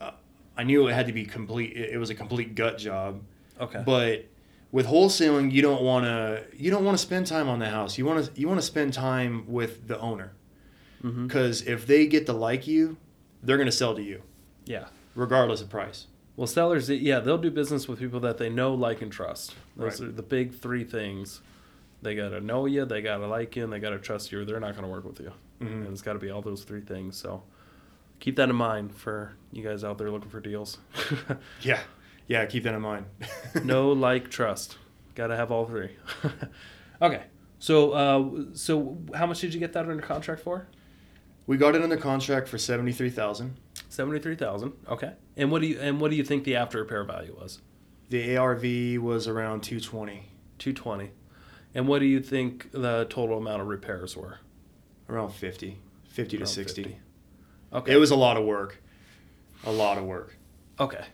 Uh, 0.00 0.12
I 0.56 0.62
knew 0.64 0.86
it 0.86 0.92
had 0.92 1.06
to 1.08 1.12
be 1.12 1.24
complete. 1.24 1.76
It 1.76 1.90
it 1.94 1.98
was 1.98 2.10
a 2.10 2.14
complete 2.14 2.54
gut 2.54 2.78
job. 2.78 3.20
Okay. 3.60 3.82
But 3.84 4.26
with 4.72 4.86
wholesaling, 4.86 5.50
you 5.50 5.62
don't 5.62 5.82
want 5.82 6.04
to 6.04 6.44
you 6.56 6.70
don't 6.70 6.84
want 6.84 6.96
to 6.96 7.02
spend 7.02 7.26
time 7.26 7.48
on 7.48 7.58
the 7.58 7.68
house. 7.68 7.98
You 7.98 8.04
want 8.06 8.24
to 8.32 8.40
you 8.40 8.46
want 8.46 8.60
to 8.60 8.66
spend 8.66 8.92
time 8.94 9.44
with 9.48 9.88
the 9.88 9.98
owner 9.98 10.32
because 11.02 11.62
if 11.62 11.86
they 11.86 12.06
get 12.06 12.26
to 12.26 12.32
like 12.32 12.66
you, 12.66 12.96
they're 13.42 13.56
going 13.56 13.66
to 13.66 13.72
sell 13.72 13.94
to 13.96 14.02
you 14.02 14.22
Yeah. 14.66 14.84
regardless 15.14 15.62
of 15.62 15.70
price. 15.70 16.06
Well, 16.40 16.46
sellers, 16.46 16.88
yeah, 16.88 17.20
they'll 17.20 17.36
do 17.36 17.50
business 17.50 17.86
with 17.86 17.98
people 17.98 18.18
that 18.20 18.38
they 18.38 18.48
know, 18.48 18.72
like, 18.72 19.02
and 19.02 19.12
trust. 19.12 19.54
Those 19.76 20.00
Right. 20.00 20.08
are 20.08 20.12
the 20.12 20.22
big 20.22 20.54
three 20.54 20.84
things. 20.84 21.42
They 22.00 22.14
gotta 22.14 22.40
know 22.40 22.64
you, 22.64 22.86
they 22.86 23.02
gotta 23.02 23.26
like 23.26 23.56
you, 23.56 23.64
and 23.64 23.70
they 23.70 23.78
gotta 23.78 23.98
trust 23.98 24.32
you. 24.32 24.40
Or 24.40 24.46
they're 24.46 24.58
not 24.58 24.74
gonna 24.74 24.88
work 24.88 25.04
with 25.04 25.20
you. 25.20 25.32
Mhm. 25.60 25.66
And 25.84 25.88
it's 25.88 26.00
got 26.00 26.14
to 26.14 26.18
be 26.18 26.30
all 26.30 26.40
those 26.40 26.64
three 26.64 26.80
things. 26.80 27.18
So 27.18 27.42
keep 28.20 28.36
that 28.36 28.48
in 28.48 28.56
mind 28.56 28.94
for 28.94 29.32
you 29.52 29.62
guys 29.62 29.84
out 29.84 29.98
there 29.98 30.10
looking 30.10 30.30
for 30.30 30.40
deals. 30.40 30.78
Yeah, 31.60 31.80
yeah. 32.26 32.46
Keep 32.46 32.62
that 32.62 32.72
in 32.74 32.80
mind. 32.80 33.04
no, 33.62 33.92
like, 33.92 34.30
trust. 34.30 34.78
Got 35.14 35.26
to 35.26 35.36
have 35.36 35.52
all 35.52 35.66
three. 35.66 35.90
okay. 37.02 37.24
So, 37.58 37.90
uh, 37.92 38.54
so 38.54 38.96
how 39.14 39.26
much 39.26 39.42
did 39.42 39.52
you 39.52 39.60
get 39.60 39.74
that 39.74 39.86
under 39.86 40.00
contract 40.02 40.40
for? 40.40 40.68
we 41.46 41.56
got 41.58 41.74
it 41.74 41.82
under 41.82 41.96
contract 41.98 42.48
for 42.48 42.56
seventy 42.56 42.92
three 42.92 43.10
thousand. 43.10 43.56
Seventy-three 43.90 44.36
thousand. 44.36 44.72
Okay. 44.88 45.12
And 45.40 45.50
what 45.50 45.62
do 45.62 45.68
you 45.68 45.80
and 45.80 46.00
what 46.00 46.10
do 46.10 46.16
you 46.16 46.24
think 46.24 46.44
the 46.44 46.54
after 46.56 46.78
repair 46.78 47.02
value 47.04 47.34
was? 47.40 47.60
The 48.10 48.36
ARV 48.36 49.02
was 49.02 49.26
around 49.26 49.62
220. 49.62 50.28
220. 50.58 51.10
And 51.74 51.86
what 51.88 52.00
do 52.00 52.06
you 52.06 52.20
think 52.20 52.70
the 52.72 53.06
total 53.08 53.38
amount 53.38 53.62
of 53.62 53.68
repairs 53.68 54.16
were? 54.16 54.38
around 55.08 55.30
50, 55.32 55.78
50 56.04 56.38
to 56.38 56.46
sixty. 56.46 56.82
50. 56.84 56.98
Okay. 57.72 57.92
It 57.92 57.96
was 57.96 58.10
a 58.12 58.16
lot 58.16 58.36
of 58.36 58.44
work, 58.44 58.80
a 59.64 59.72
lot 59.72 59.98
of 59.98 60.04
work. 60.04 60.36
Okay, 60.78 61.04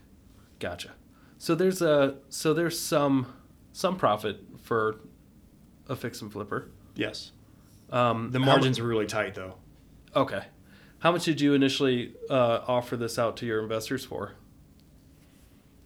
gotcha. 0.59 0.90
So 1.38 1.54
there's 1.54 1.80
a 1.80 2.16
so 2.28 2.52
there's 2.52 2.78
some 2.78 3.33
some 3.73 3.97
profit 3.97 4.40
for 4.62 5.00
a 5.88 5.97
fix 5.97 6.21
and 6.21 6.30
flipper. 6.33 6.68
Yes, 6.95 7.33
Um, 7.90 8.30
the 8.33 8.38
margins 8.38 8.80
were 8.80 8.87
really 8.88 9.06
tight 9.06 9.35
though. 9.35 9.54
okay, 10.14 10.42
how 10.99 11.12
much 11.12 11.25
did 11.25 11.41
you 11.41 11.55
initially 11.55 12.15
uh, 12.31 12.61
offer 12.67 12.97
this 12.97 13.19
out 13.19 13.37
to 13.38 13.47
your 13.47 13.62
investors 13.62 14.05
for? 14.05 14.33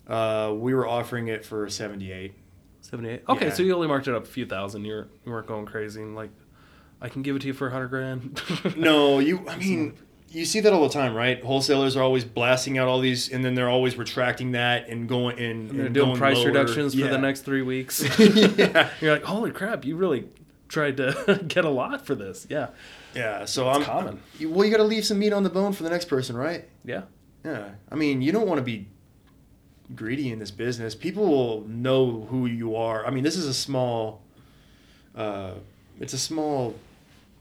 Uh, 0.07 0.53
we 0.57 0.75
were 0.75 0.87
offering 0.87 1.29
it 1.29 1.45
for 1.45 1.69
seventy 1.69 2.11
eight. 2.13 2.35
Seventy 2.81 3.11
eight. 3.11 3.23
Okay, 3.29 3.47
Yeah. 3.47 3.53
so 3.53 3.63
you 3.63 3.75
only 3.75 3.87
marked 3.89 4.09
it 4.09 4.15
up 4.15 4.25
a 4.25 4.29
few 4.29 4.47
thousand. 4.47 4.85
You're 4.85 5.09
you 5.25 5.33
weren't 5.33 5.47
going 5.47 5.67
crazy 5.67 6.03
and 6.03 6.17
like, 6.17 6.31
I 7.01 7.09
can 7.09 7.23
give 7.23 7.37
it 7.37 7.41
to 7.43 7.47
you 7.49 7.53
for 7.53 7.69
a 7.69 7.71
hundred 7.71 7.89
grand. 7.89 8.41
No, 8.77 9.19
you. 9.21 9.47
I 9.49 9.57
mean, 9.57 9.95
you 10.29 10.45
see 10.45 10.61
that 10.61 10.73
all 10.73 10.83
the 10.83 10.93
time, 10.93 11.15
right? 11.15 11.43
Wholesalers 11.43 11.97
are 11.97 12.03
always 12.03 12.25
blasting 12.25 12.79
out 12.79 12.89
all 12.89 13.01
these, 13.01 13.31
and 13.31 13.45
then 13.45 13.55
they're 13.55 13.69
always 13.69 13.97
retracting 13.97 14.53
that 14.53 14.89
and 14.89 15.09
going 15.09 15.39
and, 15.39 15.71
And 15.71 15.79
they're 15.79 15.87
and 15.87 15.95
doing 15.95 16.09
going 16.09 16.19
price 16.19 16.37
lower. 16.39 16.47
reductions 16.47 16.95
for 16.95 17.07
the 17.07 17.19
next 17.19 17.43
three 17.43 17.63
weeks. 17.63 18.03
yeah, 18.19 18.91
You're 19.01 19.13
like, 19.13 19.25
holy 19.25 19.51
crap! 19.53 19.85
You 19.85 19.97
really 19.97 20.29
tried 20.71 20.97
to 20.97 21.41
get 21.47 21.67
a 21.67 21.69
lot 21.71 22.07
for 22.07 22.15
this. 22.15 22.47
Yeah, 22.49 22.69
yeah. 23.15 23.45
So 23.45 23.69
It's 23.69 23.79
I'm 23.81 23.85
common. 23.85 24.21
you- 24.39 24.49
well, 24.51 24.65
you 24.65 24.71
got 24.71 24.79
to 24.79 24.85
leave 24.85 25.05
some 25.05 25.19
meat 25.19 25.33
on 25.35 25.43
the 25.43 25.51
bone 25.51 25.73
for 25.75 25.83
the 25.83 25.91
next 25.91 26.07
person, 26.07 26.35
right? 26.37 26.65
yeah. 26.85 27.03
Yeah. 27.45 27.71
I 27.91 27.95
mean, 27.95 28.21
you 28.23 28.33
don't 28.33 28.47
want 28.47 28.59
to 28.59 28.63
be 28.65 28.87
greedy 29.95 30.31
in 30.31 30.39
this 30.39 30.51
business. 30.51 30.95
People 30.95 31.27
will 31.27 31.67
know 31.69 32.27
who 32.31 32.45
you 32.47 32.77
are. 32.77 33.07
I 33.07 33.11
mean, 33.11 33.25
this 33.25 33.35
is 33.37 33.47
a 33.47 33.55
small, 33.55 34.21
uh, 35.17 35.53
it's 35.99 36.13
a 36.13 36.19
small 36.19 36.75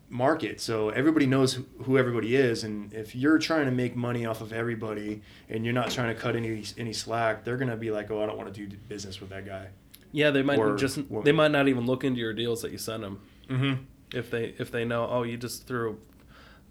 market, 0.10 0.60
so 0.62 0.89
everybody 0.89 1.26
knows 1.26 1.54
who, 1.54 1.65
who 1.84 1.98
everybody 1.98 2.36
is. 2.36 2.63
And 2.63 2.94
if 2.94 3.13
you're 3.15 3.38
trying 3.39 3.65
to 3.65 3.72
make 3.72 3.96
money 3.96 4.26
off 4.26 4.42
of 4.42 4.52
everybody 4.54 5.22
and 5.50 5.63
you're 5.65 5.74
not 5.74 5.92
trying 5.92 6.15
to 6.15 6.20
cut 6.20 6.36
any 6.36 6.63
any 6.78 6.94
slack, 6.94 7.44
they're 7.44 7.58
gonna 7.58 7.78
be 7.78 7.92
like, 7.92 8.10
oh, 8.10 8.24
I 8.24 8.26
don't 8.26 8.38
want 8.38 8.52
to 8.54 8.68
do 8.68 8.76
business 8.88 9.20
with 9.22 9.30
that 9.32 9.46
guy. 9.46 9.68
Yeah, 10.12 10.32
they 10.32 10.41
might 10.43 10.60
Or 10.60 10.76
just 10.76 10.98
woman. 11.10 11.24
they 11.26 11.32
might 11.32 11.52
not 11.52 11.67
even 11.67 11.86
look 11.86 12.04
into 12.04 12.19
your 12.19 12.34
deals 12.34 12.62
that 12.63 12.72
you 12.72 12.78
send 12.78 13.04
them 13.04 13.19
Mm-hmm. 13.50 13.84
if 14.13 14.30
they 14.32 14.54
if 14.60 14.72
they 14.72 14.86
know 14.86 15.08
oh 15.10 15.24
you 15.24 15.36
just 15.38 15.65
threw 15.67 15.98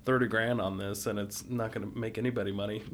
thirty 0.04 0.26
grand 0.26 0.60
on 0.60 0.78
this 0.78 1.06
and 1.06 1.18
it's 1.18 1.44
not 1.50 1.70
going 1.72 1.90
to 1.90 1.98
make 1.98 2.16
anybody 2.18 2.50
money. 2.52 2.82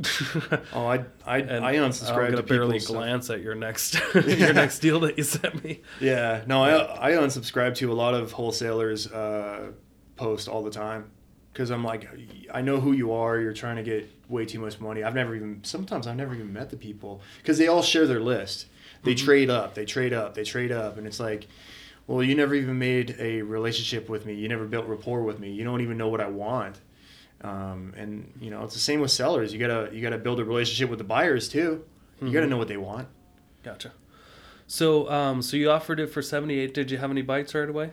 Oh, 0.73 0.87
I 0.87 1.05
I, 1.25 1.39
and 1.39 1.65
I 1.65 1.73
I'm 1.73 1.93
gonna 1.93 2.37
to 2.37 2.43
barely 2.43 2.79
glance 2.81 3.31
at 3.31 3.41
your 3.41 3.55
next 3.55 3.95
your 4.15 4.53
next 4.53 4.81
deal 4.81 5.01
that 5.01 5.17
you 5.19 5.25
sent 5.25 5.63
me. 5.65 5.81
Yeah, 6.01 6.43
no, 6.47 6.63
I 6.65 7.11
I 7.11 7.13
unsubscribe 7.13 7.75
to 7.77 7.93
a 7.93 7.95
lot 7.95 8.15
of 8.15 8.33
wholesalers 8.33 9.07
uh, 9.13 9.73
post 10.17 10.49
all 10.49 10.63
the 10.63 10.71
time 10.71 11.11
because 11.53 11.71
I'm 11.71 11.85
like, 11.85 12.09
I 12.53 12.61
know 12.63 12.81
who 12.81 12.93
you 12.93 13.13
are. 13.13 13.39
You're 13.39 13.53
trying 13.53 13.77
to 13.77 13.83
get 13.85 14.11
way 14.29 14.45
too 14.45 14.59
much 14.59 14.81
money. 14.81 15.05
I've 15.05 15.15
never 15.15 15.37
even 15.37 15.61
sometimes 15.63 16.07
I've 16.07 16.17
never 16.17 16.35
even 16.35 16.53
met 16.53 16.71
the 16.71 16.77
people 16.77 17.21
because 17.39 17.59
they 17.59 17.69
all 17.69 17.83
share 17.83 18.07
their 18.07 18.21
list. 18.21 18.67
They 19.05 19.15
Mhm. 19.15 19.19
trade 19.25 19.51
up, 19.51 19.75
they 19.75 19.85
trade 19.85 20.13
up, 20.13 20.35
they 20.35 20.45
trade 20.45 20.73
up, 20.73 20.97
and 20.97 21.07
it's 21.07 21.21
like, 21.21 21.47
well, 22.07 22.23
you 22.23 22.35
never 22.35 22.55
even 22.55 22.79
made 22.79 23.17
a 23.19 23.43
relationship 23.43 24.09
with 24.09 24.27
me. 24.27 24.35
You 24.35 24.49
never 24.49 24.65
built 24.67 24.87
rapport 24.87 25.23
with 25.23 25.39
me. 25.39 25.53
You 25.53 25.65
don't 25.65 25.81
even 25.83 25.97
know 25.97 26.09
what 26.09 26.21
I 26.21 26.29
want. 26.29 26.81
Um, 27.43 27.93
and 27.97 28.33
you 28.41 28.51
know, 28.51 28.65
it's 28.65 28.75
the 28.75 28.81
same 28.81 29.01
with 29.01 29.11
sellers. 29.11 29.53
You 29.53 29.59
gotta 29.59 29.91
you 29.95 30.01
gotta 30.01 30.19
build 30.19 30.41
a 30.41 30.45
relationship 30.45 30.89
with 30.89 30.99
the 30.99 31.05
buyers 31.05 31.49
too. 31.49 31.85
You 32.23 32.31
gotta 32.33 32.47
Mhm. 32.47 32.51
know 32.51 32.57
what 32.57 32.69
they 32.69 32.77
want. 32.79 33.09
Gotcha. 33.63 33.93
So 34.67 35.11
um 35.11 35.43
so 35.43 35.57
you 35.59 35.71
offered 35.71 36.01
it 36.01 36.07
for 36.07 36.23
seventy 36.23 36.59
eight. 36.59 36.73
Did 36.73 36.91
you 36.91 36.97
have 36.99 37.11
any 37.11 37.21
bites 37.23 37.55
right 37.55 37.69
away? 37.69 37.91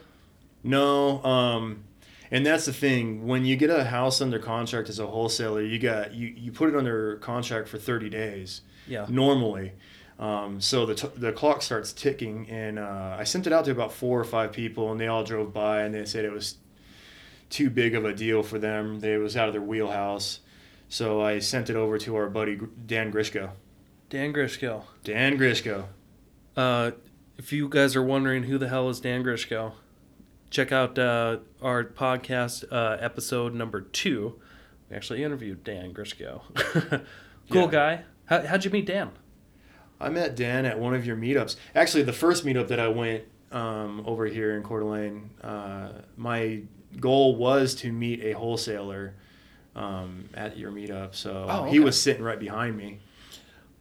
No, 0.64 1.22
um, 1.26 1.84
and 2.30 2.46
that's 2.46 2.66
the 2.66 2.72
thing. 2.74 3.28
When 3.28 3.44
you 3.46 3.58
get 3.58 3.70
a 3.70 3.84
house 3.86 4.22
under 4.22 4.40
contract 4.40 4.88
as 4.88 5.00
a 5.00 5.08
wholesaler, 5.08 5.62
you 5.62 5.80
got 5.80 6.14
you, 6.14 6.28
you 6.28 6.52
put 6.54 6.70
it 6.70 6.76
under 6.76 7.18
contract 7.18 7.68
for 7.68 7.78
thirty 7.78 8.10
days 8.10 8.62
Yeah. 8.88 9.06
normally. 9.10 9.74
Um, 10.22 10.62
so 10.62 10.86
the, 10.86 10.94
t- 10.96 11.10
the 11.18 11.32
clock 11.32 11.62
starts 11.64 11.92
ticking, 11.92 12.48
and 12.50 12.78
uh, 12.78 13.16
I 13.20 13.24
sent 13.24 13.48
it 13.48 13.54
out 13.54 13.66
to 13.66 13.72
about 13.72 13.92
four 13.92 14.20
or 14.20 14.24
five 14.24 14.52
people, 14.54 14.92
and 14.92 15.02
they 15.02 15.08
all 15.08 15.24
drove 15.24 15.52
by, 15.52 15.82
and 15.82 15.94
they 15.96 16.06
said 16.06 16.24
it 16.26 16.32
was 16.32 16.58
too 17.50 17.70
big 17.72 17.96
of 17.96 18.06
a 18.06 18.14
deal 18.14 18.44
for 18.44 18.60
them. 18.60 19.00
They, 19.00 19.14
it 19.16 19.18
was 19.18 19.36
out 19.36 19.48
of 19.48 19.54
their 19.54 19.64
wheelhouse. 19.64 20.40
So 20.90 21.22
I 21.22 21.40
sent 21.40 21.70
it 21.72 21.76
over 21.76 21.98
to 21.98 22.16
our 22.18 22.30
buddy 22.30 22.60
Dan 22.86 23.12
Grishko. 23.12 23.50
Dan 24.10 24.32
Grishko. 24.32 24.84
Dan 25.04 25.38
Grishko. 25.40 25.86
Uh, 26.56 26.92
if 27.38 27.52
you 27.52 27.68
guys 27.68 27.96
are 27.96 28.04
wondering 28.04 28.44
who 28.44 28.58
the 28.60 28.68
hell 28.70 28.90
is 28.90 29.00
Dan 29.00 29.24
Grishko, 29.24 29.72
check 30.52 30.72
out 30.72 31.00
uh, 31.00 31.38
our 31.64 31.84
podcast 31.84 32.66
uh, 32.72 32.98
episode 33.00 33.56
number 33.56 33.82
two. 33.82 34.40
We 34.90 34.96
actually 34.98 35.24
interviewed 35.24 35.64
Dan 35.64 35.94
Grishko. 35.94 36.42
cool 37.50 37.62
Yeah. 37.64 37.72
guy. 37.72 38.02
How, 38.26 38.46
how'd 38.46 38.66
you 38.66 38.70
meet 38.72 38.86
Dan? 38.86 39.10
I 40.02 40.10
met 40.10 40.36
Dan 40.36 40.66
at 40.66 40.80
one 40.80 40.94
of 40.94 41.06
your 41.06 41.16
meetups. 41.16 41.56
Actually, 41.76 42.04
the 42.04 42.14
first 42.14 42.46
meetup 42.46 42.68
that 42.70 42.80
I 42.80 42.88
went 42.88 43.24
um, 43.52 44.04
over 44.06 44.26
here 44.26 44.56
in 44.58 44.64
Coeur 44.64 44.80
d'Alene, 44.82 45.30
uh, 45.44 45.90
my 46.18 46.62
goal 47.00 47.36
was 47.36 47.76
to 47.76 47.92
meet 47.92 48.24
a 48.24 48.34
wholesaler 48.34 49.14
um, 49.76 50.28
at 50.34 50.58
your 50.58 50.72
meetup. 50.72 51.16
So 51.16 51.46
Oh, 51.50 51.64
he 51.66 51.80
was 51.80 52.00
sitting 52.02 52.24
right 52.24 52.40
behind 52.40 52.76
me. 52.78 53.00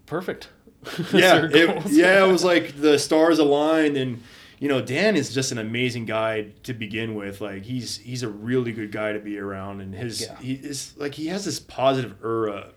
Perfect. 0.06 0.48
yeah, 1.12 1.46
it, 1.52 1.86
yeah, 1.90 2.24
it 2.24 2.28
was 2.30 2.42
like 2.42 2.80
the 2.80 2.98
stars 2.98 3.38
aligned, 3.38 3.96
and 3.98 4.22
you 4.58 4.66
know, 4.68 4.80
Dan 4.80 5.14
is 5.14 5.32
just 5.34 5.52
an 5.52 5.58
amazing 5.58 6.06
guy 6.06 6.48
to 6.62 6.72
begin 6.72 7.14
with. 7.14 7.40
Like 7.42 7.64
he's 7.64 7.98
he's 7.98 8.22
a 8.22 8.28
really 8.28 8.72
good 8.72 8.90
guy 8.90 9.12
to 9.12 9.18
be 9.18 9.38
around, 9.38 9.82
and 9.82 9.94
his 9.94 10.22
Yeah. 10.22 10.36
he 10.38 10.54
is 10.54 10.94
like 10.96 11.14
he 11.14 11.26
has 11.26 11.44
this 11.44 11.60
positive 11.60 12.24
aura 12.24 12.70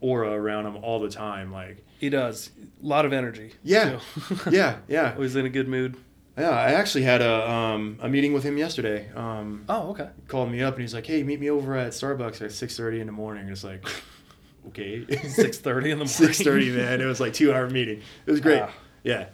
aura 0.00 0.32
around 0.32 0.66
him 0.66 0.76
all 0.84 1.00
the 1.00 1.08
time. 1.08 1.50
Like 1.50 1.84
He 1.98 2.10
does. 2.10 2.50
A 2.82 2.86
lot 2.86 3.04
of 3.06 3.12
energy. 3.12 3.52
Yeah. 3.62 4.00
yeah, 4.50 4.78
yeah. 4.88 5.12
Always 5.14 5.34
in 5.36 5.46
a 5.46 5.48
good 5.50 5.68
mood. 5.68 5.96
Yeah, 6.36 6.50
I 6.50 6.72
actually 6.72 7.04
had 7.04 7.22
a 7.22 7.50
um, 7.50 7.98
a 8.02 8.08
meeting 8.08 8.34
with 8.34 8.42
him 8.44 8.58
yesterday. 8.58 9.10
Um, 9.14 9.64
Oh, 9.70 9.90
okay. 9.90 10.08
he 10.20 10.26
called 10.28 10.50
me 10.50 10.62
up 10.62 10.74
and 10.74 10.82
he's 10.82 10.92
like, 10.92 11.06
"Hey, 11.06 11.22
meet 11.22 11.40
me 11.40 11.48
over 11.48 11.74
at 11.76 11.92
Starbucks 11.92 12.42
at 12.42 12.52
six 12.52 12.76
thirty 12.76 13.00
in 13.00 13.06
the 13.06 13.12
morning." 13.12 13.48
It's 13.48 13.64
like, 13.64 13.82
okay, 14.68 15.06
Six 15.28 15.56
thirty 15.58 15.90
in 15.90 15.98
the 15.98 16.04
morning. 16.04 16.08
Six 16.08 16.42
thirty, 16.42 16.70
man. 16.70 17.00
It 17.00 17.06
was 17.06 17.20
like 17.20 17.32
two 17.32 17.54
hour 17.54 17.70
meeting. 17.70 18.02
It 18.26 18.30
was 18.30 18.40
great. 18.40 18.60
Ah. 18.60 18.70
Yeah. 19.02 19.28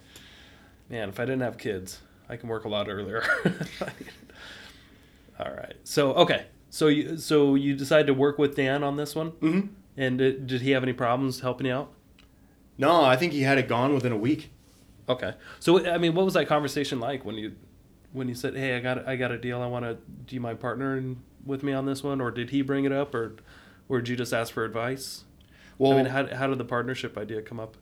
Man, 0.89 1.09
if 1.09 1.19
I 1.19 1.25
didn't 1.25 1.41
have 1.43 1.59
kids, 1.59 2.01
I 2.29 2.37
can 2.37 2.49
work 2.49 2.65
a 2.67 2.69
lot 2.69 2.89
earlier. 2.89 3.25
All 5.41 5.51
right. 5.53 5.75
So 5.85 6.13
okay. 6.15 6.47
So 6.71 6.87
you 6.89 7.17
so 7.19 7.55
you 7.55 7.75
decided 7.75 8.07
to 8.07 8.15
work 8.15 8.39
with 8.39 8.55
Dan 8.57 8.83
on 8.85 8.97
this 8.97 9.15
one, 9.15 9.31
hmm 9.31 9.61
and 9.97 10.17
did, 10.19 10.47
did 10.47 10.63
he 10.63 10.71
have 10.71 10.83
any 10.83 10.93
problems 10.95 11.41
helping 11.41 11.67
you 11.67 11.73
out? 11.75 11.93
No, 12.83 13.03
I 13.05 13.17
think 13.17 13.33
he 13.33 13.43
had 13.43 13.59
it 13.59 13.69
gone 13.69 13.95
within 13.95 14.13
a 14.13 14.17
week. 14.17 14.51
Okay. 15.09 15.35
So 15.61 15.87
I 15.89 15.99
mean, 15.99 16.15
what 16.15 16.25
was 16.25 16.35
that 16.35 16.47
conversation 16.49 17.01
like 17.01 17.25
when 17.25 17.37
you 17.37 17.53
when 18.13 18.29
you 18.29 18.35
said, 18.35 18.55
"Hey, 18.57 18.77
I 18.77 18.81
got 18.81 19.07
I 19.09 19.17
got 19.17 19.31
a 19.31 19.39
deal. 19.39 19.63
I 19.63 19.67
want 19.67 19.85
to. 19.85 19.95
Do 20.27 20.35
you 20.35 20.41
mind 20.41 20.61
partnering 20.61 21.17
with 21.47 21.63
me 21.63 21.73
on 21.73 21.87
this 21.87 22.03
one?" 22.03 22.21
Or 22.21 22.31
did 22.31 22.51
he 22.51 22.61
bring 22.63 22.85
it 22.85 22.93
up, 22.93 23.15
or 23.15 23.37
or 23.89 23.99
did 24.01 24.09
you 24.09 24.17
just 24.17 24.33
ask 24.33 24.53
for 24.53 24.65
advice? 24.65 25.25
Well, 25.79 25.93
I 25.93 25.97
mean, 25.97 26.07
how 26.07 26.27
how 26.35 26.47
did 26.49 26.59
the 26.59 26.65
partnership 26.65 27.17
idea 27.17 27.41
come 27.43 27.59
up? 27.61 27.77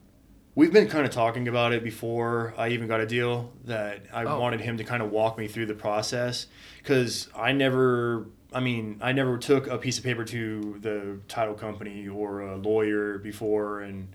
we've 0.57 0.73
been 0.73 0.89
kind 0.89 1.07
of 1.07 1.13
talking 1.13 1.47
about 1.47 1.73
it 1.73 1.83
before 1.83 2.53
I 2.59 2.71
even 2.71 2.89
got 2.89 3.01
a 3.01 3.07
deal 3.07 3.53
that 3.67 4.05
I 4.13 4.25
Oh. 4.25 4.41
wanted 4.41 4.61
him 4.61 4.77
to 4.79 4.85
kind 4.85 5.01
of 5.01 5.11
walk 5.13 5.39
me 5.39 5.47
through 5.47 5.67
the 5.67 5.75
process 5.77 6.49
because 6.79 7.29
I 7.37 7.53
never, 7.53 8.27
I 8.53 8.59
mean, 8.59 8.99
I 9.01 9.13
never 9.13 9.39
took 9.39 9.69
a 9.69 9.79
piece 9.79 9.97
of 9.99 10.05
paper 10.05 10.25
to 10.25 10.77
the 10.83 11.19
title 11.29 11.55
company 11.55 12.09
or 12.09 12.41
a 12.41 12.57
lawyer 12.57 13.19
before, 13.19 13.81
and 13.81 14.09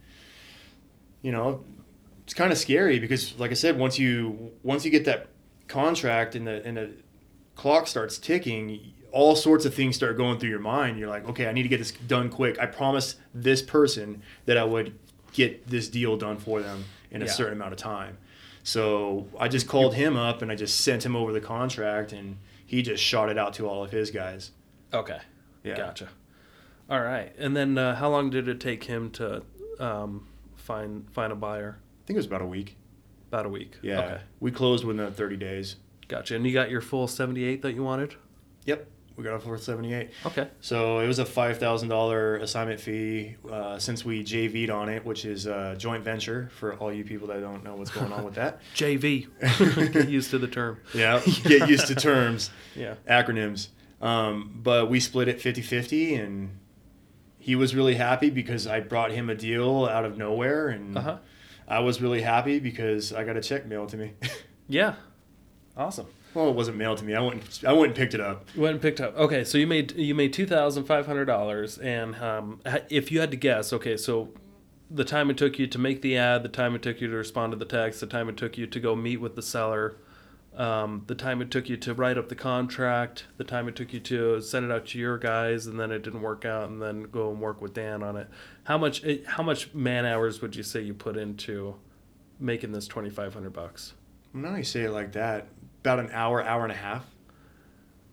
you 1.25 1.31
know, 1.31 1.63
it's 2.23 2.33
kind 2.35 2.51
of 2.51 2.57
scary 2.57 2.99
because, 2.99 3.37
like 3.39 3.49
I 3.51 3.55
said, 3.55 3.77
once 3.79 3.97
you 3.97 4.51
once 4.61 4.85
you 4.85 4.91
get 4.91 5.05
that 5.05 5.27
contract 5.67 6.35
and 6.35 6.45
the 6.45 6.63
and 6.65 6.77
the 6.77 6.91
clock 7.55 7.87
starts 7.87 8.17
ticking. 8.17 8.91
All 9.11 9.37
sorts 9.37 9.63
of 9.63 9.73
things 9.73 9.95
start 9.95 10.17
going 10.17 10.39
through 10.39 10.49
your 10.49 10.59
mind. 10.59 10.99
You're 10.99 11.07
like, 11.07 11.25
okay, 11.29 11.47
I 11.47 11.53
need 11.53 11.63
to 11.63 11.69
get 11.69 11.77
this 11.77 11.91
done 11.93 12.29
quick. 12.29 12.59
I 12.59 12.65
promised 12.65 13.15
this 13.33 13.61
person 13.61 14.21
that 14.45 14.57
I 14.57 14.65
would 14.65 14.99
get 15.31 15.65
this 15.69 15.87
deal 15.87 16.17
done 16.17 16.35
for 16.37 16.61
them 16.61 16.83
in 17.11 17.21
a 17.21 17.25
Yeah. 17.25 17.31
certain 17.31 17.53
amount 17.53 17.71
of 17.71 17.77
time. 17.79 18.17
So 18.63 19.29
I 19.39 19.47
just 19.47 19.69
called 19.69 19.93
him 19.93 20.17
up 20.17 20.41
and 20.41 20.51
I 20.51 20.55
just 20.55 20.81
sent 20.81 21.05
him 21.05 21.15
over 21.15 21.31
the 21.31 21.39
contract 21.39 22.11
and 22.11 22.35
he 22.65 22.81
just 22.81 23.01
shot 23.01 23.29
it 23.29 23.37
out 23.37 23.53
to 23.53 23.69
all 23.69 23.85
of 23.85 23.91
his 23.91 24.11
guys. 24.11 24.51
Okay. 24.93 25.19
Yeah. 25.63 25.77
Gotcha. 25.77 26.09
All 26.89 26.99
right. 26.99 27.33
And 27.37 27.55
then 27.55 27.77
uh, 27.77 27.95
how 27.95 28.09
long 28.09 28.29
did 28.29 28.49
it 28.49 28.59
take 28.59 28.83
him 28.83 29.11
to 29.11 29.43
um, 29.79 30.27
find 30.65 31.05
find 31.11 31.31
a 31.31 31.35
buyer? 31.35 31.77
I 31.79 32.07
think 32.07 32.15
it 32.15 32.19
was 32.19 32.25
about 32.25 32.41
a 32.41 32.45
week. 32.47 32.77
About 33.29 33.45
a 33.45 33.49
week. 33.49 33.77
Yeah. 33.81 33.99
Okay. 33.99 34.21
We 34.39 34.51
closed 34.51 34.83
within 34.85 35.11
30 35.11 35.37
days. 35.37 35.77
Gotcha. 36.07 36.35
And 36.35 36.45
you 36.45 36.53
got 36.53 36.69
your 36.69 36.81
full 36.81 37.07
seventy 37.07 37.43
eight 37.43 37.61
that 37.63 37.73
you 37.73 37.83
wanted. 37.83 38.15
Yep. 38.65 38.87
We 39.15 39.23
got 39.23 39.35
it 39.35 39.43
for 39.43 39.57
78. 39.57 40.09
Okay. 40.25 40.49
So 40.59 40.99
it 40.99 41.07
was 41.07 41.19
a 41.19 41.23
$5,000 41.23 42.41
assignment 42.41 42.81
fee 42.81 43.37
uh, 43.49 43.79
since 43.79 44.03
we 44.03 44.25
JV'd 44.25 44.69
on 44.69 44.89
it, 44.89 45.05
which 45.05 45.23
is 45.23 45.45
a 45.45 45.73
joint 45.77 46.03
venture 46.03 46.49
for 46.53 46.73
all 46.75 46.91
you 46.91 47.05
people 47.05 47.27
that 47.29 47.39
don't 47.39 47.63
know 47.63 47.75
what's 47.75 47.91
going 47.91 48.11
on 48.11 48.25
with 48.25 48.33
that. 48.35 48.59
JV. 48.75 49.27
Get 49.93 50.09
used 50.09 50.31
to 50.31 50.37
the 50.37 50.49
term. 50.49 50.79
Yeah. 50.93 51.21
Get 51.43 51.69
used 51.69 51.87
to 51.87 51.95
terms. 51.95 52.49
Yeah. 52.75 52.95
acronyms. 53.09 53.69
Um, 54.01 54.59
but 54.61 54.89
we 54.89 54.99
split 54.99 55.29
it 55.29 55.39
50 55.41 55.61
50, 55.61 56.15
and 56.15 56.59
he 57.45 57.55
was 57.55 57.75
really 57.75 57.93
happy 57.95 58.29
because 58.31 58.65
I 58.65 58.79
brought 58.79 59.11
him 59.11 59.29
a 59.29 59.35
deal 59.35 59.85
out 59.85 60.03
of 60.03 60.17
nowhere. 60.17 60.69
And 60.69 60.97
Uh 60.97 61.01
huh. 61.01 61.17
I 61.67 61.79
was 61.79 62.01
really 62.01 62.21
happy 62.21 62.57
because 62.59 63.13
I 63.13 63.23
got 63.23 63.37
a 63.37 63.41
check 63.41 63.67
mailed 63.67 63.89
to 63.89 63.97
me. 63.97 64.13
Yeah. 64.67 64.95
Awesome. 65.77 66.07
well, 66.33 66.49
it 66.49 66.55
wasn't 66.55 66.77
mailed 66.77 66.97
to 66.97 67.05
me. 67.05 67.13
I 67.13 67.21
went, 67.21 67.59
I 67.67 67.71
went 67.73 67.87
and 67.87 67.95
picked 67.95 68.15
it 68.15 68.19
up. 68.19 68.47
You 68.55 68.61
went 68.63 68.73
and 68.73 68.81
picked 68.81 68.99
up. 68.99 69.15
Okay, 69.15 69.43
so 69.43 69.59
you 69.59 69.67
made 69.67 69.91
you 69.95 70.15
made 70.15 70.33
two 70.33 70.47
thousand 70.47 70.85
five 70.85 71.05
hundred 71.05 71.25
dollars, 71.25 71.77
and 71.77 72.15
um, 72.15 72.61
if 72.89 73.11
you 73.11 73.19
had 73.19 73.29
to 73.29 73.37
guess, 73.37 73.71
okay, 73.73 73.95
so 73.95 74.29
the 74.89 75.03
time 75.03 75.29
it 75.29 75.37
took 75.37 75.59
you 75.59 75.67
to 75.67 75.77
make 75.77 76.01
the 76.01 76.17
ad, 76.17 76.41
the 76.41 76.49
time 76.49 76.73
it 76.75 76.81
took 76.81 76.99
you 77.01 77.07
to 77.09 77.15
respond 77.15 77.51
to 77.51 77.57
the 77.57 77.65
text, 77.65 77.99
the 77.99 78.07
time 78.07 78.27
it 78.27 78.37
took 78.37 78.57
you 78.57 78.65
to 78.65 78.79
go 78.79 78.95
meet 78.95 79.17
with 79.21 79.35
the 79.35 79.41
seller, 79.43 79.97
um, 80.57 81.03
the 81.07 81.15
time 81.15 81.41
it 81.41 81.51
took 81.51 81.67
you 81.69 81.77
to 81.77 81.93
write 81.93 82.17
up 82.17 82.29
the 82.29 82.35
contract, 82.35 83.25
the 83.37 83.43
time 83.43 83.67
it 83.67 83.75
took 83.75 83.91
you 83.93 83.99
to 84.01 84.41
send 84.41 84.65
it 84.65 84.71
out 84.71 84.85
to 84.87 84.97
your 84.99 85.17
guys, 85.17 85.67
and 85.67 85.79
then 85.79 85.91
it 85.91 86.01
didn't 86.03 86.21
work 86.21 86.45
out, 86.45 86.69
and 86.69 86.81
then 86.81 87.03
go 87.03 87.29
and 87.31 87.39
work 87.41 87.61
with 87.61 87.73
Dan 87.73 88.01
on 88.03 88.15
it. 88.15 88.27
How 88.65 88.77
much 88.77 89.03
how 89.27 89.43
much 89.43 89.73
man 89.73 90.05
hours 90.05 90.41
would 90.41 90.55
you 90.55 90.63
say 90.63 90.81
you 90.81 90.93
put 90.93 91.17
into 91.17 91.75
making 92.39 92.71
this 92.71 92.87
twenty 92.87 93.09
five 93.09 93.33
hundred 93.33 93.53
bucks? 93.53 93.93
Now 94.33 94.55
you 94.55 94.63
say 94.63 94.83
it 94.83 94.91
like 94.91 95.11
that. 95.13 95.47
About 95.81 95.99
an 95.99 96.09
hour, 96.11 96.41
hour 96.41 96.63
and 96.63 96.71
a 96.71 96.75
half. 96.75 97.05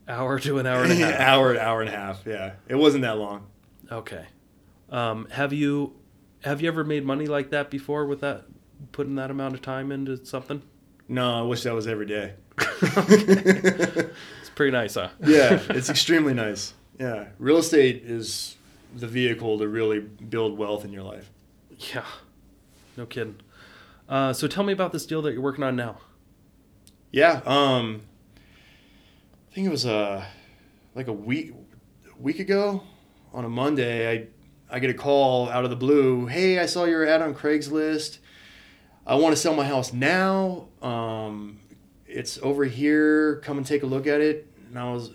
Hour 0.09 0.39
to 0.41 0.59
an 0.59 0.67
hour 0.67 0.83
and 0.83 0.93
a 0.93 0.95
half. 0.97 1.21
hour, 1.21 1.59
hour 1.59 1.81
and 1.81 1.89
a 1.89 1.97
half. 1.97 2.23
Yeah, 2.27 2.55
it 2.69 2.75
wasn't 2.75 3.03
that 3.03 3.19
long. 3.19 3.47
Okay. 3.91 4.27
Um, 4.91 5.27
have 5.31 5.53
you 5.53 5.95
have 6.45 6.61
you 6.61 6.69
ever 6.69 6.83
made 6.85 7.05
money 7.05 7.27
like 7.27 7.51
that 7.51 7.71
before 7.71 8.05
with 8.07 8.21
that 8.21 8.45
putting 8.91 9.15
that 9.15 9.31
amount 9.31 9.55
of 9.55 9.63
time 9.63 9.93
into 9.93 10.25
something? 10.25 10.63
No, 11.12 11.40
I 11.40 11.42
wish 11.42 11.62
that 11.64 11.75
was 11.75 11.87
every 11.87 12.07
day. 12.07 12.33
It's 14.40 14.51
pretty 14.55 14.72
nice, 14.72 14.94
huh? 14.94 15.11
yeah, 15.20 15.61
it's 15.70 15.90
extremely 15.90 16.33
nice. 16.35 16.72
Yeah, 16.98 17.27
real 17.38 17.59
estate 17.59 18.03
is 18.05 18.57
the 18.94 19.07
vehicle 19.07 19.59
to 19.59 19.68
really 19.68 20.01
build 20.01 20.57
wealth 20.59 20.85
in 20.85 20.92
your 20.92 21.03
life. 21.03 21.31
Yeah. 21.94 22.05
No 22.96 23.07
kidding. 23.07 23.37
Uh, 24.09 24.33
so 24.33 24.46
tell 24.48 24.64
me 24.64 24.72
about 24.72 24.92
this 24.92 25.07
deal 25.07 25.22
that 25.22 25.33
you're 25.33 25.42
working 25.42 25.64
on 25.64 25.77
now. 25.77 25.98
Yeah, 27.11 27.40
um, 27.44 28.03
I 29.51 29.55
think 29.55 29.66
it 29.66 29.70
was 29.70 29.87
uh, 29.87 30.25
like 30.94 31.09
a 31.09 31.12
week 31.12 31.53
week 32.18 32.38
ago 32.38 32.83
on 33.35 33.44
a 33.44 33.48
Monday. 33.51 34.11
I 34.11 34.27
I 34.75 34.79
get 34.79 34.88
a 34.88 34.94
call 34.94 35.51
out 35.51 35.64
of 35.64 35.70
the 35.70 35.77
blue. 35.77 36.27
Hey, 36.27 36.59
I 36.59 36.66
saw 36.66 36.85
your 36.85 37.07
ad 37.07 37.20
on 37.20 37.35
Craigslist. 37.35 38.18
I 39.07 39.17
want 39.17 39.35
to 39.35 39.41
sell 39.41 39.55
my 39.55 39.67
house 39.67 39.93
now. 39.93 40.69
Um, 40.81 41.59
it's 42.07 42.38
over 42.43 42.65
here. 42.65 43.37
Come 43.37 43.59
and 43.59 43.67
take 43.67 43.83
a 43.83 43.87
look 43.87 44.07
at 44.07 44.21
it. 44.21 44.47
And 44.69 44.79
I 44.79 44.93
was, 44.93 45.11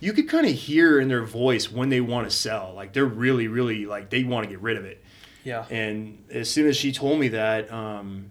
you 0.00 0.12
could 0.12 0.28
kind 0.28 0.46
of 0.46 0.52
hear 0.52 1.00
in 1.00 1.08
their 1.08 1.24
voice 1.24 1.70
when 1.70 1.88
they 1.88 2.00
want 2.00 2.28
to 2.28 2.36
sell. 2.36 2.72
Like 2.74 2.92
they're 2.92 3.04
really, 3.04 3.48
really 3.48 3.86
like 3.86 4.10
they 4.10 4.24
want 4.24 4.44
to 4.44 4.50
get 4.50 4.60
rid 4.60 4.76
of 4.76 4.84
it. 4.84 5.02
Yeah. 5.44 5.64
And 5.70 6.24
as 6.30 6.50
soon 6.50 6.68
as 6.68 6.76
she 6.76 6.92
told 6.92 7.18
me 7.18 7.28
that, 7.28 7.72
um, 7.72 8.30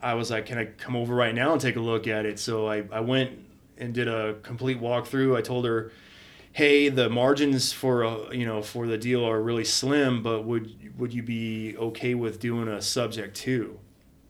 I 0.00 0.14
was 0.14 0.30
like, 0.30 0.46
"Can 0.46 0.58
I 0.58 0.66
come 0.66 0.94
over 0.94 1.14
right 1.14 1.34
now 1.34 1.52
and 1.52 1.60
take 1.60 1.76
a 1.76 1.80
look 1.80 2.06
at 2.06 2.26
it?" 2.26 2.38
So 2.38 2.68
I, 2.68 2.84
I 2.92 3.00
went 3.00 3.32
and 3.78 3.94
did 3.94 4.08
a 4.08 4.34
complete 4.42 4.80
walkthrough. 4.80 5.36
I 5.36 5.40
told 5.40 5.64
her, 5.64 5.90
"Hey, 6.52 6.88
the 6.88 7.08
margins 7.08 7.72
for 7.72 8.02
a, 8.02 8.36
you 8.36 8.46
know 8.46 8.62
for 8.62 8.86
the 8.86 8.98
deal 8.98 9.24
are 9.24 9.40
really 9.40 9.64
slim, 9.64 10.22
but 10.22 10.44
would 10.44 10.98
would 10.98 11.12
you 11.14 11.22
be 11.22 11.76
okay 11.78 12.14
with 12.14 12.40
doing 12.40 12.68
a 12.68 12.82
subject 12.82 13.36
to?" 13.38 13.78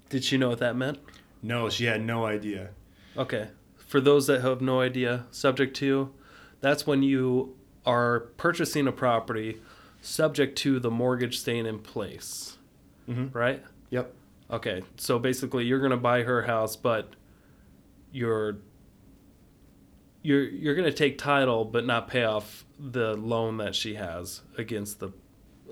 Did 0.08 0.24
she 0.24 0.36
know 0.38 0.48
what 0.50 0.58
that 0.58 0.76
meant? 0.76 0.98
No, 1.42 1.68
she 1.68 1.84
had 1.84 2.02
no 2.02 2.24
idea. 2.24 2.70
Okay. 3.16 3.48
For 3.76 4.00
those 4.00 4.26
that 4.26 4.40
have 4.42 4.60
no 4.60 4.80
idea, 4.80 5.26
subject 5.30 5.76
to, 5.76 6.12
that's 6.60 6.86
when 6.86 7.02
you 7.02 7.56
are 7.86 8.20
purchasing 8.36 8.86
a 8.86 8.92
property 8.92 9.60
subject 10.00 10.56
to 10.58 10.78
the 10.78 10.90
mortgage 10.90 11.38
staying 11.38 11.66
in 11.66 11.78
place, 11.78 12.58
Mhm. 13.08 13.34
right? 13.34 13.64
Yep. 13.90 14.14
Okay, 14.50 14.82
so 14.96 15.18
basically 15.18 15.64
you're 15.64 15.80
gonna 15.80 15.96
buy 15.96 16.22
her 16.22 16.42
house, 16.42 16.76
but 16.76 17.10
you're 18.12 18.58
you're 20.22 20.42
you're 20.48 20.74
gonna 20.74 20.92
take 20.92 21.18
title, 21.18 21.64
but 21.64 21.86
not 21.86 22.08
pay 22.08 22.24
off 22.24 22.64
the 22.78 23.14
loan 23.16 23.56
that 23.58 23.74
she 23.74 23.94
has 23.94 24.42
against 24.56 25.00
the 25.00 25.10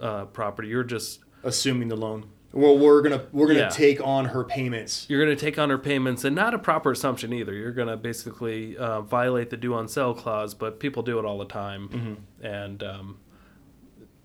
uh, 0.01 0.25
property. 0.27 0.69
You're 0.69 0.85
just 0.85 1.21
Assuming 1.43 1.89
the 1.89 1.97
loan. 1.97 2.27
Well, 2.57 2.79
we're 2.79 3.03
gonna 3.03 3.27
we're 3.33 3.49
gonna 3.49 3.59
Yeah. 3.61 3.69
take 3.69 4.01
on 4.03 4.25
her 4.27 4.43
payments. 4.43 5.05
you're 5.11 5.23
gonna 5.23 5.37
take 5.37 5.59
on 5.59 5.69
her 5.69 5.77
payments, 5.77 6.25
and 6.25 6.35
not 6.35 6.55
a 6.55 6.59
proper 6.59 6.91
assumption 6.93 7.33
either. 7.35 7.53
You're 7.53 7.71
gonna 7.73 7.99
basically 7.99 8.77
uh, 8.79 9.03
violate 9.03 9.51
the 9.51 9.59
due 9.59 9.75
on 9.75 9.89
sale 9.89 10.15
clause, 10.15 10.55
but 10.55 10.81
people 10.81 11.03
do 11.03 11.19
it 11.19 11.27
all 11.27 11.37
the 11.39 11.45
time. 11.45 11.89
Mm-hmm. 11.91 12.47
And 12.47 12.83
um, 12.83 13.19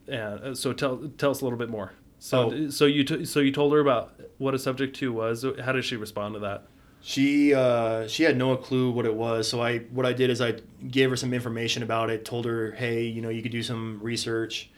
and 0.08 0.39
uh, 0.39 0.56
so 0.56 0.72
tell 0.72 1.10
tell 1.17 1.32
us 1.32 1.41
a 1.41 1.44
little 1.44 1.60
bit 1.60 1.70
more. 1.70 1.91
So 2.20 2.52
Oh. 2.54 2.70
so 2.70 2.86
you 2.86 3.04
t- 3.04 3.26
so 3.26 3.41
you 3.41 3.52
told 3.52 3.74
her 3.74 3.80
about 3.80 4.17
what 4.38 4.54
a 4.54 4.60
subject 4.60 4.96
to 4.98 5.12
was. 5.12 5.46
How 5.62 5.74
did 5.74 5.84
she 5.84 5.98
respond 5.98 6.36
to 6.36 6.39
that? 6.39 6.67
She 7.02 7.54
uh, 7.54 8.08
she 8.08 8.24
had 8.24 8.38
no 8.38 8.56
clue 8.56 8.91
what 8.91 9.06
it 9.06 9.13
was. 9.15 9.50
So 9.50 9.62
I 9.62 9.80
what 9.80 10.06
I 10.06 10.13
did 10.13 10.30
is 10.30 10.39
I 10.39 10.56
gave 10.89 11.10
her 11.10 11.17
some 11.17 11.34
information 11.34 11.84
about 11.84 12.10
it. 12.10 12.24
Told 12.24 12.46
her, 12.46 12.72
hey, 12.72 13.04
you 13.04 13.22
know, 13.22 13.30
you 13.30 13.41
could 13.41 13.52
do 13.52 13.62
some 13.63 14.00
research, 14.02 14.70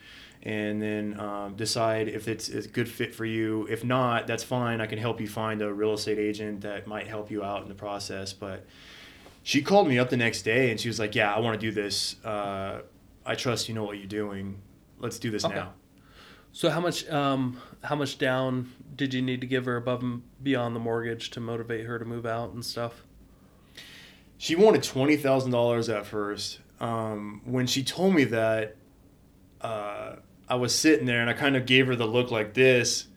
and 0.43 0.82
then 0.82 1.19
um, 1.19 1.56
decide 1.56 2.08
if 2.10 2.27
it's 2.27 2.49
a 2.49 2.62
good 2.67 2.88
fit 2.89 3.15
for 3.15 3.25
you. 3.25 3.65
If 3.69 3.84
not, 3.84 4.27
that's 4.27 4.43
fine. 4.43 4.82
I 4.82 4.86
can 4.86 4.99
help 4.99 5.19
you 5.21 5.27
find 5.27 5.62
a 5.62 5.73
real 5.73 5.93
estate 5.93 6.19
agent 6.19 6.62
that 6.62 6.86
might 6.86 7.08
help 7.08 7.32
you 7.32 7.43
out 7.43 7.62
in 7.63 7.69
the 7.69 7.75
process. 7.75 8.34
But 8.34 8.65
she 9.41 9.62
called 9.62 9.88
me 9.88 9.97
up 9.99 10.10
the 10.10 10.17
next 10.17 10.41
day 10.43 10.69
and 10.69 10.79
she 10.79 10.89
was 10.89 10.99
like, 10.99 11.15
yeah, 11.15 11.34
I 11.34 11.39
want 11.39 11.60
to 11.60 11.65
do 11.65 11.71
this. 11.71 12.17
Uh, 12.25 12.82
I 13.25 13.36
trust 13.36 13.69
you 13.69 13.73
know 13.75 13.84
what 13.86 13.97
you're 13.97 14.06
doing. 14.06 14.62
Let's 14.99 15.17
do 15.17 15.32
this 15.32 15.45
Okay. 15.45 15.56
now. 15.56 15.73
So 16.51 16.69
how 16.69 16.82
much 16.82 17.10
um 17.10 17.60
how 17.84 17.95
much 17.95 18.17
down 18.19 18.71
did 18.95 19.13
you 19.13 19.21
need 19.21 19.41
to 19.41 19.47
give 19.47 19.65
her 19.65 19.75
above 19.77 20.03
and 20.03 20.21
beyond 20.43 20.75
the 20.75 20.79
mortgage 20.79 21.32
to 21.32 21.39
motivate 21.39 21.86
her 21.86 21.97
to 21.97 22.06
move 22.06 22.25
out 22.25 22.51
and 22.53 22.63
stuff? 22.63 23.03
She 24.38 24.56
wanted 24.56 24.84
twenty 24.84 25.15
thousand 25.17 25.51
dollars 25.51 25.89
at 25.89 26.06
first. 26.06 26.60
Um, 26.79 27.41
when 27.45 27.65
she 27.65 27.82
told 27.84 28.13
me 28.13 28.25
that, 28.25 28.75
uh, 29.62 30.17
I 30.49 30.56
was 30.56 30.73
sitting 30.75 31.06
there 31.06 31.21
and 31.21 31.29
I 31.29 31.34
kind 31.34 31.56
of 31.56 31.65
gave 31.65 31.88
her 31.88 31.95
the 31.95 32.06
look 32.06 32.32
like 32.32 32.53
this. 32.53 33.08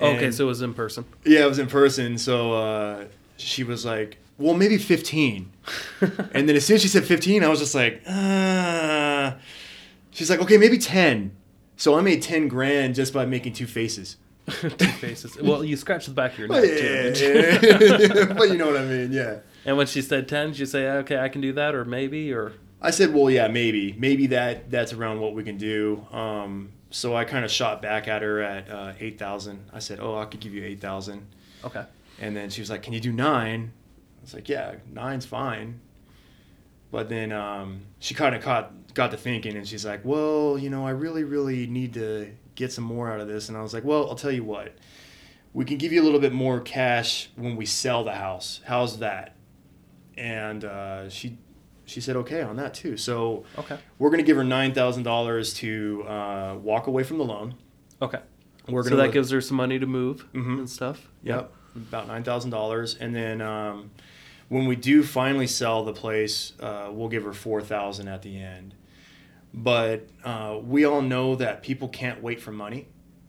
okay, 0.00 0.30
so 0.30 0.44
it 0.44 0.48
was 0.48 0.62
in 0.62 0.74
person. 0.74 1.04
yeah, 1.24 1.44
it 1.44 1.48
was 1.48 1.58
in 1.58 1.66
person. 1.68 2.18
So 2.18 2.52
uh, 2.52 3.04
she 3.36 3.64
was 3.64 3.84
like, 3.84 4.18
"Well, 4.38 4.54
maybe 4.54 4.76
15. 4.78 5.50
and 6.00 6.48
then 6.48 6.56
as 6.56 6.66
soon 6.66 6.74
as 6.76 6.82
she 6.82 6.88
said 6.88 7.04
fifteen, 7.04 7.42
I 7.44 7.48
was 7.48 7.60
just 7.60 7.74
like, 7.74 8.02
uh. 8.06 9.34
She's 10.10 10.30
like, 10.30 10.40
"Okay, 10.40 10.56
maybe 10.56 10.78
10. 10.78 11.32
So 11.76 11.94
I 11.98 12.00
made 12.00 12.22
ten 12.22 12.48
grand 12.48 12.94
just 12.94 13.12
by 13.12 13.26
making 13.26 13.52
two 13.52 13.66
faces. 13.66 14.16
Two 14.46 14.68
faces. 14.70 15.36
Well, 15.42 15.64
you 15.64 15.76
scratched 15.76 16.06
the 16.06 16.14
back 16.14 16.34
of 16.34 16.38
your 16.38 16.46
neck 16.48 16.62
But, 16.62 17.16
too. 17.16 17.24
yeah, 17.24 17.60
you? 17.60 18.16
yeah. 18.20 18.32
but 18.38 18.48
you 18.48 18.56
know 18.56 18.66
what 18.68 18.76
I 18.76 18.84
mean, 18.84 19.10
yeah. 19.12 19.38
And 19.64 19.76
when 19.76 19.88
she 19.88 20.00
said 20.00 20.28
ten, 20.28 20.50
did 20.50 20.60
you 20.60 20.66
say, 20.66 20.86
"Okay, 20.88 21.18
I 21.18 21.28
can 21.28 21.40
do 21.40 21.52
that," 21.54 21.74
or 21.74 21.84
maybe, 21.84 22.32
or 22.32 22.52
I 22.80 22.90
said, 22.90 23.14
well, 23.14 23.30
yeah, 23.30 23.48
maybe, 23.48 23.94
maybe 23.98 24.26
that 24.28 24.70
that's 24.70 24.92
around 24.92 25.20
what 25.20 25.34
we 25.34 25.42
can 25.42 25.56
do. 25.56 26.06
Um, 26.12 26.72
so 26.90 27.16
I 27.16 27.24
kind 27.24 27.44
of 27.44 27.50
shot 27.50 27.82
back 27.82 28.06
at 28.06 28.22
her 28.22 28.40
at 28.42 28.70
uh, 28.70 28.92
eight 29.00 29.18
thousand. 29.18 29.70
I 29.72 29.78
said, 29.78 29.98
oh, 30.00 30.18
I 30.18 30.26
could 30.26 30.40
give 30.40 30.54
you 30.54 30.64
eight 30.64 30.80
thousand, 30.80 31.26
okay, 31.64 31.84
and 32.20 32.36
then 32.36 32.50
she 32.50 32.60
was 32.60 32.70
like, 32.70 32.82
can 32.82 32.92
you 32.92 33.00
do 33.00 33.12
nine? 33.12 33.72
I 34.18 34.22
was 34.22 34.34
like, 34.34 34.48
yeah, 34.48 34.76
nine's 34.92 35.26
fine. 35.26 35.80
But 36.90 37.08
then 37.08 37.32
um, 37.32 37.82
she 37.98 38.14
kind 38.14 38.34
of 38.34 38.42
caught 38.42 38.94
got 38.94 39.10
to 39.10 39.16
thinking, 39.16 39.56
and 39.56 39.66
she's 39.66 39.84
like, 39.84 40.04
well, 40.04 40.56
you 40.58 40.70
know, 40.70 40.86
I 40.86 40.90
really, 40.90 41.24
really 41.24 41.66
need 41.66 41.94
to 41.94 42.30
get 42.54 42.72
some 42.72 42.84
more 42.84 43.10
out 43.10 43.20
of 43.20 43.28
this. 43.28 43.48
And 43.48 43.58
I 43.58 43.62
was 43.62 43.74
like, 43.74 43.84
well, 43.84 44.08
I'll 44.08 44.14
tell 44.14 44.30
you 44.32 44.44
what, 44.44 44.74
we 45.52 45.64
can 45.64 45.76
give 45.76 45.92
you 45.92 46.02
a 46.02 46.04
little 46.04 46.20
bit 46.20 46.32
more 46.32 46.60
cash 46.60 47.28
when 47.36 47.56
we 47.56 47.66
sell 47.66 48.04
the 48.04 48.14
house. 48.14 48.60
How's 48.64 48.98
that? 49.00 49.34
And 50.16 50.64
uh, 50.64 51.10
she 51.10 51.38
she 51.86 52.00
said 52.02 52.16
okay 52.16 52.42
on 52.42 52.56
that 52.56 52.74
too. 52.74 52.96
So 52.98 53.44
okay, 53.58 53.78
we're 53.98 54.10
gonna 54.10 54.22
give 54.22 54.36
her 54.36 54.44
nine 54.44 54.74
thousand 54.74 55.04
dollars 55.04 55.54
to 55.54 56.04
uh, 56.06 56.56
walk 56.60 56.86
away 56.88 57.02
from 57.04 57.16
the 57.18 57.24
loan. 57.24 57.54
okay. 58.02 58.20
We're 58.68 58.82
so 58.82 58.96
that 58.96 59.12
gives 59.12 59.30
her 59.30 59.40
some 59.40 59.56
money 59.56 59.78
to 59.78 59.86
move 59.86 60.26
Mhm. 60.34 60.58
and 60.58 60.68
stuff. 60.68 61.08
Yep, 61.22 61.52
about 61.76 62.08
nine 62.08 62.24
thousand 62.24 62.50
dollars, 62.50 62.96
and 62.96 63.14
then 63.14 63.40
um, 63.40 63.92
when 64.48 64.66
we 64.66 64.74
do 64.74 65.02
finally 65.04 65.46
sell 65.46 65.84
the 65.84 65.92
place, 65.92 66.52
uh, 66.58 66.88
we'll 66.92 67.08
give 67.08 67.22
her 67.22 67.32
four 67.32 67.60
thousand 67.62 68.08
at 68.08 68.22
the 68.22 68.36
end. 68.40 68.74
But 69.54 70.08
uh, 70.24 70.58
we 70.62 70.84
all 70.84 71.00
know 71.00 71.36
that 71.36 71.62
people 71.62 71.88
can't 71.88 72.22
wait 72.22 72.40
for 72.40 72.50
money; 72.52 72.88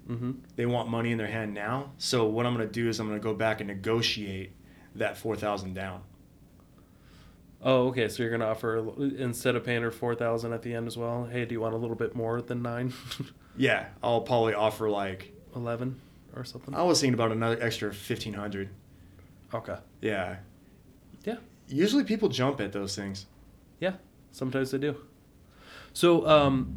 Mm-hmm. 0.10 0.32
they 0.56 0.65
want 0.65 0.89
money 0.89 1.12
in 1.12 1.17
their 1.17 1.28
hand 1.28 1.54
now. 1.54 1.91
So 2.00 2.26
what 2.28 2.46
I'm 2.48 2.54
gonna 2.54 2.65
do 2.65 2.89
is 2.89 3.00
I'm 3.00 3.08
gonna 3.08 3.20
go 3.20 3.34
back 3.34 3.60
and 3.62 3.67
negotiate 3.67 4.54
that 4.96 5.17
four 5.17 5.36
thousand 5.36 5.74
down. 5.76 6.02
Oh, 7.63 7.88
okay. 7.88 8.08
So 8.08 8.22
you're 8.24 8.32
gonna 8.32 8.46
offer 8.46 8.78
instead 9.17 9.56
of 9.56 9.63
paying 9.63 9.82
her 9.82 9.91
four 9.91 10.15
thousand 10.15 10.54
at 10.54 10.62
the 10.62 10.74
end 10.74 10.88
as 10.88 10.98
well. 10.98 11.26
Hey, 11.26 11.46
do 11.46 11.54
you 11.54 11.62
want 11.62 11.74
a 11.74 11.78
little 11.78 11.96
bit 11.96 12.15
more 12.15 12.41
than 12.41 12.62
nine? 12.62 12.93
Yeah, 13.60 13.88
I'll 14.04 14.22
probably 14.22 14.54
offer 14.54 14.88
like 14.88 15.34
Eleven 15.56 16.00
or 16.36 16.43
something. 16.46 16.76
I 16.76 16.84
was 16.84 17.02
thinking 17.02 17.15
about 17.15 17.32
another 17.32 17.58
extra 17.60 17.91
fifteen 17.91 18.36
hundred. 18.36 18.70
Okay. 19.52 19.78
Yeah. 20.00 20.36
Yeah. 21.24 21.38
Usually 21.67 22.04
people 22.04 22.30
jump 22.30 22.62
at 22.62 22.72
those 22.72 22.96
things. 22.96 23.26
Yeah. 23.80 23.93
Sometimes 24.32 24.70
they 24.70 24.78
do. 24.78 24.96
So, 25.93 26.28
um, 26.28 26.76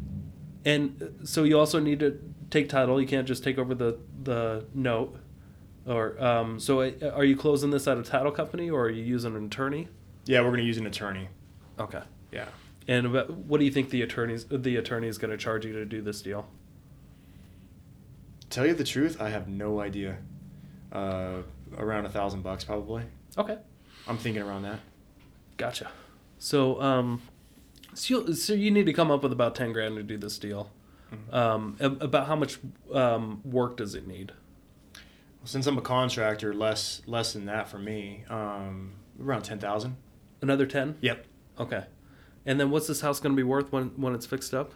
and 0.65 1.19
so 1.23 1.43
you 1.43 1.59
also 1.59 1.79
need 1.79 1.99
to 1.99 2.19
take 2.49 2.67
title. 2.69 2.99
You 2.99 3.05
can't 3.07 3.27
just 3.27 3.43
take 3.43 3.59
over 3.59 3.75
the 3.75 3.99
the 4.23 4.65
note. 4.73 5.17
Or 5.85 6.19
um, 6.23 6.59
so, 6.59 6.81
uh, 6.81 6.91
are 7.13 7.23
you 7.25 7.35
closing 7.35 7.69
this 7.69 7.87
at 7.87 7.97
a 7.99 8.03
title 8.03 8.31
company, 8.31 8.71
or 8.71 8.85
are 8.85 8.89
you 8.89 9.03
using 9.03 9.35
an 9.35 9.45
attorney? 9.45 9.87
Yeah, 10.31 10.41
we're 10.43 10.51
gonna 10.51 10.63
use 10.63 10.77
an 10.77 10.85
attorney. 10.85 11.27
Okay. 11.77 12.01
Yeah. 12.31 12.45
And 12.87 13.05
about, 13.05 13.31
what 13.31 13.59
do 13.59 13.65
you 13.65 13.71
think 13.71 13.89
the 13.89 14.01
attorneys 14.01 14.45
the 14.49 14.77
attorney 14.77 15.09
is 15.09 15.17
going 15.17 15.31
to 15.31 15.37
charge 15.37 15.65
you 15.65 15.73
to 15.73 15.85
do 15.85 16.01
this 16.01 16.21
deal? 16.21 16.47
Tell 18.49 18.65
you 18.65 18.73
the 18.73 18.85
truth, 18.85 19.21
I 19.21 19.29
have 19.29 19.49
no 19.49 19.81
idea. 19.81 20.17
Uh, 20.91 21.41
around 21.77 22.05
a 22.05 22.09
thousand 22.09 22.43
bucks 22.43 22.63
probably. 22.63 23.03
Okay. 23.37 23.57
I'm 24.07 24.17
thinking 24.17 24.41
around 24.41 24.63
that. 24.63 24.79
Gotcha. 25.57 25.91
So, 26.39 26.81
um, 26.81 27.21
so 27.93 28.25
you, 28.25 28.33
so 28.33 28.53
you 28.53 28.71
need 28.71 28.85
to 28.85 28.93
come 28.93 29.11
up 29.11 29.23
with 29.23 29.33
about 29.33 29.53
ten 29.53 29.73
grand 29.73 29.97
to 29.97 30.03
do 30.03 30.17
this 30.17 30.39
deal. 30.39 30.71
Um, 31.31 31.75
ab- 31.81 32.01
about 32.01 32.27
how 32.27 32.37
much 32.37 32.57
um, 32.93 33.41
work 33.43 33.75
does 33.75 33.95
it 33.95 34.07
need? 34.07 34.31
Since 35.43 35.67
I'm 35.67 35.77
a 35.77 35.81
contractor, 35.81 36.53
less 36.53 37.01
less 37.05 37.33
than 37.33 37.45
that 37.47 37.67
for 37.67 37.79
me. 37.79 38.23
Um, 38.29 38.93
around 39.21 39.41
ten 39.43 39.59
thousand. 39.59 39.97
Another 40.41 40.65
ten. 40.65 40.97
Yep. 41.01 41.25
Okay. 41.59 41.83
And 42.45 42.59
then 42.59 42.71
what's 42.71 42.87
this 42.87 43.01
house 43.01 43.19
going 43.19 43.33
to 43.33 43.37
be 43.37 43.43
worth 43.43 43.71
when 43.71 43.87
when 43.97 44.15
it's 44.15 44.25
fixed 44.25 44.53
up? 44.53 44.73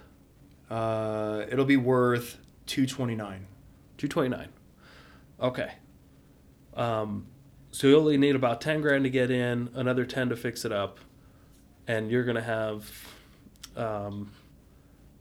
Uh, 0.70 1.46
it'll 1.52 1.66
be 1.66 1.78
worth 1.78 2.38
two 2.66 2.86
twenty 2.86 3.16
nine. 3.16 3.48
Two 3.98 4.08
twenty 4.08 4.30
nine. 4.30 4.50
Okay. 5.40 5.72
Um, 6.76 7.28
so 7.72 7.88
you 7.88 7.98
only 7.98 8.18
need 8.18 8.36
about 8.36 8.62
ten 8.62 8.82
grand 8.82 9.04
to 9.06 9.10
get 9.10 9.32
in, 9.32 9.70
another 9.74 10.06
ten 10.06 10.30
to 10.30 10.36
fix 10.36 10.66
it 10.66 10.72
up, 10.72 11.00
and 11.88 12.10
you're 12.12 12.24
gonna 12.24 12.42
have, 12.42 12.90
um, 13.76 14.32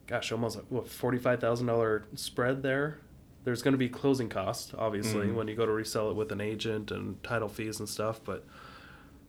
gosh, 0.06 0.30
almost 0.32 0.56
like, 0.56 0.66
what 0.68 0.88
forty 0.88 1.18
five 1.18 1.40
thousand 1.40 1.66
dollar 1.66 2.04
spread 2.14 2.62
there. 2.62 2.98
There's 3.44 3.60
going 3.62 3.72
to 3.72 3.78
be 3.78 3.90
closing 3.90 4.30
costs, 4.30 4.72
obviously, 4.78 5.26
Mhm. 5.26 5.34
when 5.34 5.48
you 5.48 5.54
go 5.54 5.66
to 5.66 5.72
resell 5.72 6.08
it 6.10 6.16
with 6.16 6.32
an 6.32 6.40
agent 6.40 6.90
and 6.90 7.22
title 7.22 7.48
fees 7.48 7.78
and 7.78 7.86
stuff. 7.86 8.20
But 8.24 8.46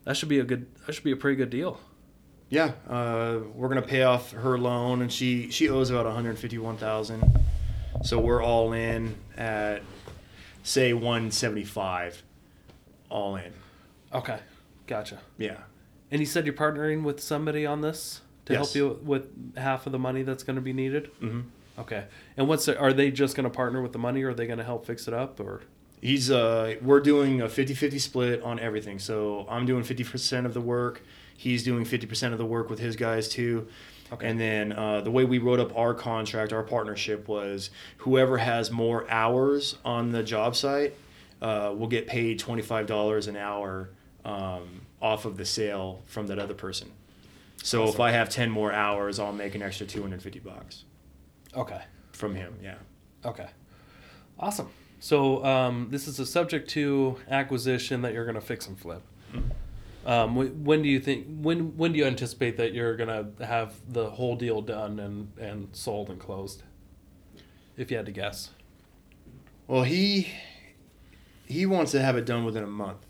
that 0.06 0.16
should 0.16 0.30
be 0.30 0.40
a 0.40 0.44
good. 0.44 0.68
That 0.86 0.94
should 0.94 1.04
be 1.04 1.12
a 1.12 1.18
pretty 1.18 1.36
good 1.36 1.50
deal. 1.50 1.80
Yeah, 2.50 2.72
uh, 2.88 3.40
we're 3.54 3.68
gonna 3.68 3.82
pay 3.82 4.04
off 4.04 4.32
her 4.32 4.58
loan, 4.58 5.02
and 5.02 5.12
she 5.12 5.50
she 5.52 5.68
owes 5.70 5.90
about 5.90 6.06
one 6.06 6.16
hundred 6.16 6.40
fifty 6.40 6.58
one 6.58 6.78
thousand. 6.78 7.40
So 8.04 8.20
we're 8.20 8.44
all 8.44 8.74
in 8.74 9.16
at 9.38 9.82
say 10.64 10.94
one 10.94 11.32
seventy 11.32 11.64
five, 11.64 12.24
all 13.10 13.36
in. 13.36 13.52
Okay, 14.14 14.40
gotcha. 14.88 15.20
Yeah. 15.38 15.58
And 16.12 16.20
you 16.20 16.28
said 16.28 16.46
you're 16.46 16.54
partnering 16.54 17.04
with 17.04 17.20
somebody 17.20 17.66
on 17.66 17.82
this 17.82 18.22
to 18.46 18.56
help 18.56 18.76
you 18.76 19.00
with 19.04 19.58
half 19.58 19.88
of 19.88 19.92
the 19.92 20.00
money 20.00 20.22
that's 20.22 20.44
going 20.44 20.56
to 20.56 20.62
be 20.62 20.72
needed. 20.72 21.10
Mm-hmm. 21.20 21.42
Okay. 21.80 22.06
And 22.38 22.48
what's 22.48 22.66
the, 22.66 22.78
are 22.80 22.94
they 22.94 23.10
just 23.12 23.36
going 23.36 23.46
to 23.46 23.50
partner 23.50 23.82
with 23.82 23.92
the 23.92 24.00
money, 24.00 24.24
or 24.24 24.30
are 24.30 24.34
they 24.34 24.46
going 24.46 24.60
to 24.60 24.64
help 24.64 24.86
fix 24.86 25.08
it 25.08 25.14
up, 25.14 25.40
or? 25.40 25.64
He's 26.02 26.30
uh 26.30 26.76
we're 26.82 27.00
doing 27.00 27.42
a 27.42 27.46
50-50 27.46 28.00
split 28.00 28.42
on 28.44 28.60
everything. 28.60 29.00
So 29.00 29.46
I'm 29.50 29.66
doing 29.66 29.84
50% 29.84 30.46
of 30.46 30.54
the 30.54 30.62
work. 30.62 31.02
He's 31.38 31.64
doing 31.64 31.84
50% 31.86 32.32
of 32.32 32.38
the 32.38 32.46
work 32.46 32.70
with 32.70 32.80
his 32.80 32.96
guys 32.96 33.28
too. 33.28 33.68
Okay. 34.14 34.28
And 34.30 34.40
then 34.40 34.72
uh, 34.72 35.02
the 35.02 35.10
way 35.12 35.26
we 35.26 35.40
wrote 35.40 35.60
up 35.60 35.76
our 35.76 35.94
contract, 35.96 36.54
our 36.54 36.62
partnership 36.64 37.28
was 37.28 37.72
whoever 37.98 38.38
has 38.38 38.70
more 38.72 39.10
hours 39.10 39.78
on 39.84 40.12
the 40.12 40.22
job 40.22 40.56
site 40.56 40.94
uh, 41.42 41.74
will 41.76 41.88
get 41.88 42.06
paid 42.08 42.40
$25 42.40 43.28
an 43.28 43.36
hour 43.36 43.90
um, 44.24 44.82
off 45.02 45.26
of 45.26 45.38
the 45.38 45.46
sale 45.46 46.02
from 46.06 46.28
that 46.28 46.38
other 46.38 46.54
person. 46.54 46.92
So 47.64 47.90
if 47.90 48.00
I 48.00 48.12
have 48.12 48.30
10 48.30 48.52
more 48.52 48.72
hours, 48.72 49.20
I'll 49.20 49.34
make 49.34 49.56
an 49.56 49.64
extra 49.64 49.88
250 49.88 50.40
bucks 50.40 50.84
Okay. 51.58 51.82
from 52.12 52.36
him. 52.36 52.54
Yeah. 52.62 52.76
Okay. 53.26 53.48
Awesome. 54.40 54.70
So 55.06 55.46
um, 55.46 55.90
this 55.92 56.08
is 56.08 56.20
a 56.20 56.26
subject 56.26 56.68
to 56.72 57.18
acquisition 57.30 58.02
that 58.02 58.14
you're 58.14 58.26
going 58.26 58.34
to 58.34 58.42
fix 58.42 58.66
and 58.66 58.76
flip. 58.76 59.04
Um, 60.04 60.64
when 60.64 60.82
do 60.82 60.90
you 60.90 61.00
think? 61.00 61.28
When 61.28 61.78
when 61.78 61.92
do 61.94 62.00
you 62.00 62.06
anticipate 62.06 62.58
that 62.58 62.74
you're 62.74 62.96
going 62.96 63.10
to 63.38 63.46
have 63.46 63.76
the 63.88 64.10
whole 64.10 64.36
deal 64.36 64.64
done 64.64 65.00
and 65.00 65.32
and 65.40 65.70
sold 65.74 66.10
and 66.10 66.20
closed? 66.20 66.64
If 67.78 67.92
you 67.92 67.98
had 67.98 68.08
to 68.08 68.12
guess. 68.12 68.50
Well, 69.68 69.84
he 69.84 70.28
he 71.46 71.68
wants 71.68 71.92
to 71.92 72.02
have 72.02 72.18
it 72.18 72.26
done 72.26 72.44
within 72.44 72.64
a 72.64 72.68
month. 72.68 73.06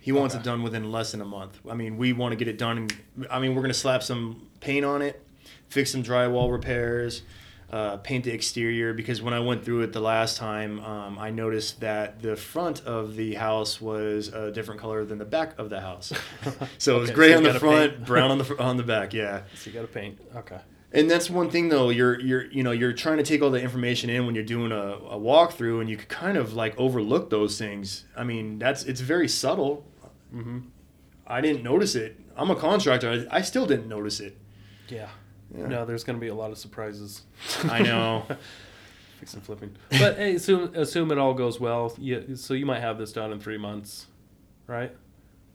He 0.00 0.10
wants 0.10 0.34
Okay. 0.34 0.40
it 0.40 0.44
done 0.46 0.62
within 0.62 0.90
less 0.90 1.10
than 1.10 1.20
a 1.20 1.26
month. 1.26 1.60
I 1.68 1.74
mean, 1.74 1.98
we 1.98 2.14
want 2.14 2.32
to 2.32 2.36
get 2.36 2.48
it 2.48 2.56
done. 2.56 2.78
In, 2.78 3.26
I 3.30 3.40
mean, 3.40 3.54
we're 3.54 3.60
gonna 3.60 3.74
slap 3.74 4.02
some 4.02 4.48
paint 4.60 4.86
on 4.86 5.02
it, 5.02 5.22
fix 5.68 5.90
some 5.90 6.02
drywall 6.02 6.50
repairs, 6.50 7.24
uh, 7.70 7.96
paint 7.98 8.24
the 8.24 8.32
exterior. 8.32 8.94
Because 8.94 9.20
when 9.20 9.34
I 9.34 9.40
went 9.40 9.64
through 9.64 9.82
it 9.82 9.92
the 9.92 10.00
last 10.00 10.36
time, 10.36 10.80
um, 10.80 11.18
I 11.18 11.30
noticed 11.30 11.80
that 11.80 12.22
the 12.22 12.36
front 12.36 12.84
of 12.84 13.16
the 13.16 13.34
house 13.34 13.80
was 13.80 14.28
a 14.28 14.50
different 14.52 14.80
color 14.80 15.04
than 15.04 15.18
the 15.18 15.24
back 15.24 15.58
of 15.58 15.70
the 15.70 15.80
house. 15.80 16.12
so 16.78 16.96
it 16.96 17.00
was 17.00 17.10
Okay, 17.10 17.14
gray 17.16 17.30
so 17.32 17.36
on 17.38 17.42
the 17.44 17.58
front, 17.60 17.92
paint. 17.94 18.06
brown 18.06 18.30
on 18.30 18.38
the 18.38 18.62
on 18.62 18.76
the 18.76 18.82
back. 18.82 19.12
Yeah. 19.12 19.42
So 19.54 19.70
you 19.70 19.74
got 19.74 19.82
to 19.82 19.88
paint. 19.88 20.18
Okay. 20.36 20.58
And 20.90 21.10
that's 21.10 21.28
one 21.28 21.50
thing 21.50 21.68
though. 21.68 21.90
You're 21.90 22.18
you're 22.18 22.46
you 22.46 22.62
know 22.62 22.70
you're 22.70 22.94
trying 22.94 23.18
to 23.18 23.22
take 23.22 23.42
all 23.42 23.50
the 23.50 23.60
information 23.60 24.08
in 24.08 24.24
when 24.24 24.34
you're 24.34 24.42
doing 24.44 24.72
a, 24.72 24.76
a 24.92 25.18
walkthrough, 25.20 25.82
and 25.82 25.90
you 25.90 25.98
could 25.98 26.08
kind 26.08 26.38
of 26.38 26.54
like 26.54 26.74
overlook 26.78 27.28
those 27.28 27.58
things. 27.58 28.04
I 28.16 28.24
mean, 28.24 28.58
that's 28.58 28.84
it's 28.84 29.02
very 29.02 29.28
subtle. 29.28 29.84
Mm-hmm. 30.34 30.60
I 31.26 31.42
didn't 31.42 31.62
notice 31.62 31.94
it. 31.94 32.18
I'm 32.36 32.50
a 32.50 32.56
contractor. 32.56 33.26
I, 33.30 33.38
I 33.38 33.42
still 33.42 33.66
didn't 33.66 33.88
notice 33.88 34.18
it. 34.20 34.38
Yeah. 34.88 35.08
Yeah. 35.56 35.66
No, 35.66 35.84
there's 35.84 36.04
going 36.04 36.16
to 36.16 36.20
be 36.20 36.28
a 36.28 36.34
lot 36.34 36.50
of 36.50 36.58
surprises. 36.58 37.22
I 37.64 37.80
know. 37.80 38.24
fix 39.18 39.34
and 39.34 39.42
flipping. 39.42 39.76
But 39.90 40.16
hey, 40.16 40.34
assume 40.34 40.74
assume 40.74 41.10
it 41.10 41.18
all 41.18 41.34
goes 41.34 41.58
well. 41.58 41.94
You, 41.98 42.36
so 42.36 42.54
you 42.54 42.66
might 42.66 42.80
have 42.80 42.98
this 42.98 43.12
done 43.12 43.32
in 43.32 43.40
three 43.40 43.58
months, 43.58 44.06
right? 44.66 44.94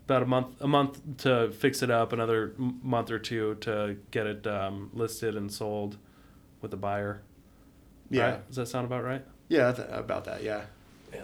About 0.05 0.23
a 0.23 0.25
month, 0.25 0.61
a 0.61 0.67
month 0.67 0.99
to 1.19 1.51
fix 1.51 1.81
it 1.81 1.89
up, 1.89 2.11
another 2.11 2.53
month 2.57 3.09
or 3.09 3.19
two 3.19 3.55
to 3.61 3.97
get 4.11 4.27
it 4.27 4.45
um, 4.45 4.89
listed 4.93 5.35
and 5.35 5.51
sold 5.51 5.97
with 6.61 6.73
a 6.73 6.77
buyer. 6.77 7.21
Yeah. 8.09 8.23
Right? 8.23 8.47
Does 8.47 8.57
that 8.57 8.67
sound 8.67 8.85
about 8.85 9.03
right? 9.03 9.23
Yeah, 9.47 9.71
th- 9.71 9.87
about 9.91 10.25
that. 10.25 10.43
Yeah. 10.43 10.61
Yeah, 11.13 11.21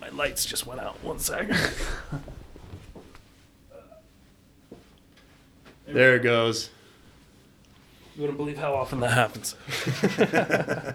my 0.00 0.08
lights 0.10 0.46
just 0.46 0.66
went 0.66 0.80
out. 0.80 1.02
One 1.02 1.18
sec. 1.18 1.48
There 5.88 6.16
it 6.16 6.24
goes. 6.24 6.70
You 8.16 8.22
wouldn't 8.22 8.38
believe 8.38 8.58
how 8.58 8.74
often 8.74 9.00
that 9.00 9.12
happens. 9.12 9.54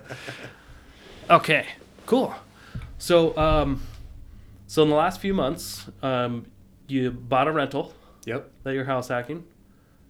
okay, 1.29 1.65
cool. 2.05 2.33
So, 2.97 3.35
um, 3.37 3.81
so 4.67 4.83
in 4.83 4.89
the 4.89 4.95
last 4.95 5.19
few 5.21 5.33
months, 5.33 5.85
um, 6.01 6.45
you 6.87 7.11
bought 7.11 7.47
a 7.47 7.51
rental 7.51 7.93
Yep. 8.25 8.51
that 8.63 8.73
you're 8.73 8.85
house 8.85 9.07
hacking. 9.07 9.43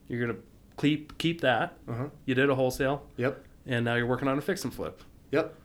You're 0.08 0.26
gonna 0.28 0.40
keep 0.78 1.18
keep 1.18 1.42
that. 1.42 1.78
Uh 1.88 1.94
huh. 1.94 2.06
You 2.26 2.36
did 2.36 2.50
a 2.50 2.56
wholesale, 2.56 3.04
Yep. 3.18 3.44
and 3.66 3.86
now 3.86 3.96
you're 3.96 4.06
working 4.08 4.28
on 4.28 4.38
a 4.38 4.42
fix 4.42 4.64
and 4.64 4.74
flip. 4.74 5.02
Yep. 5.32 5.56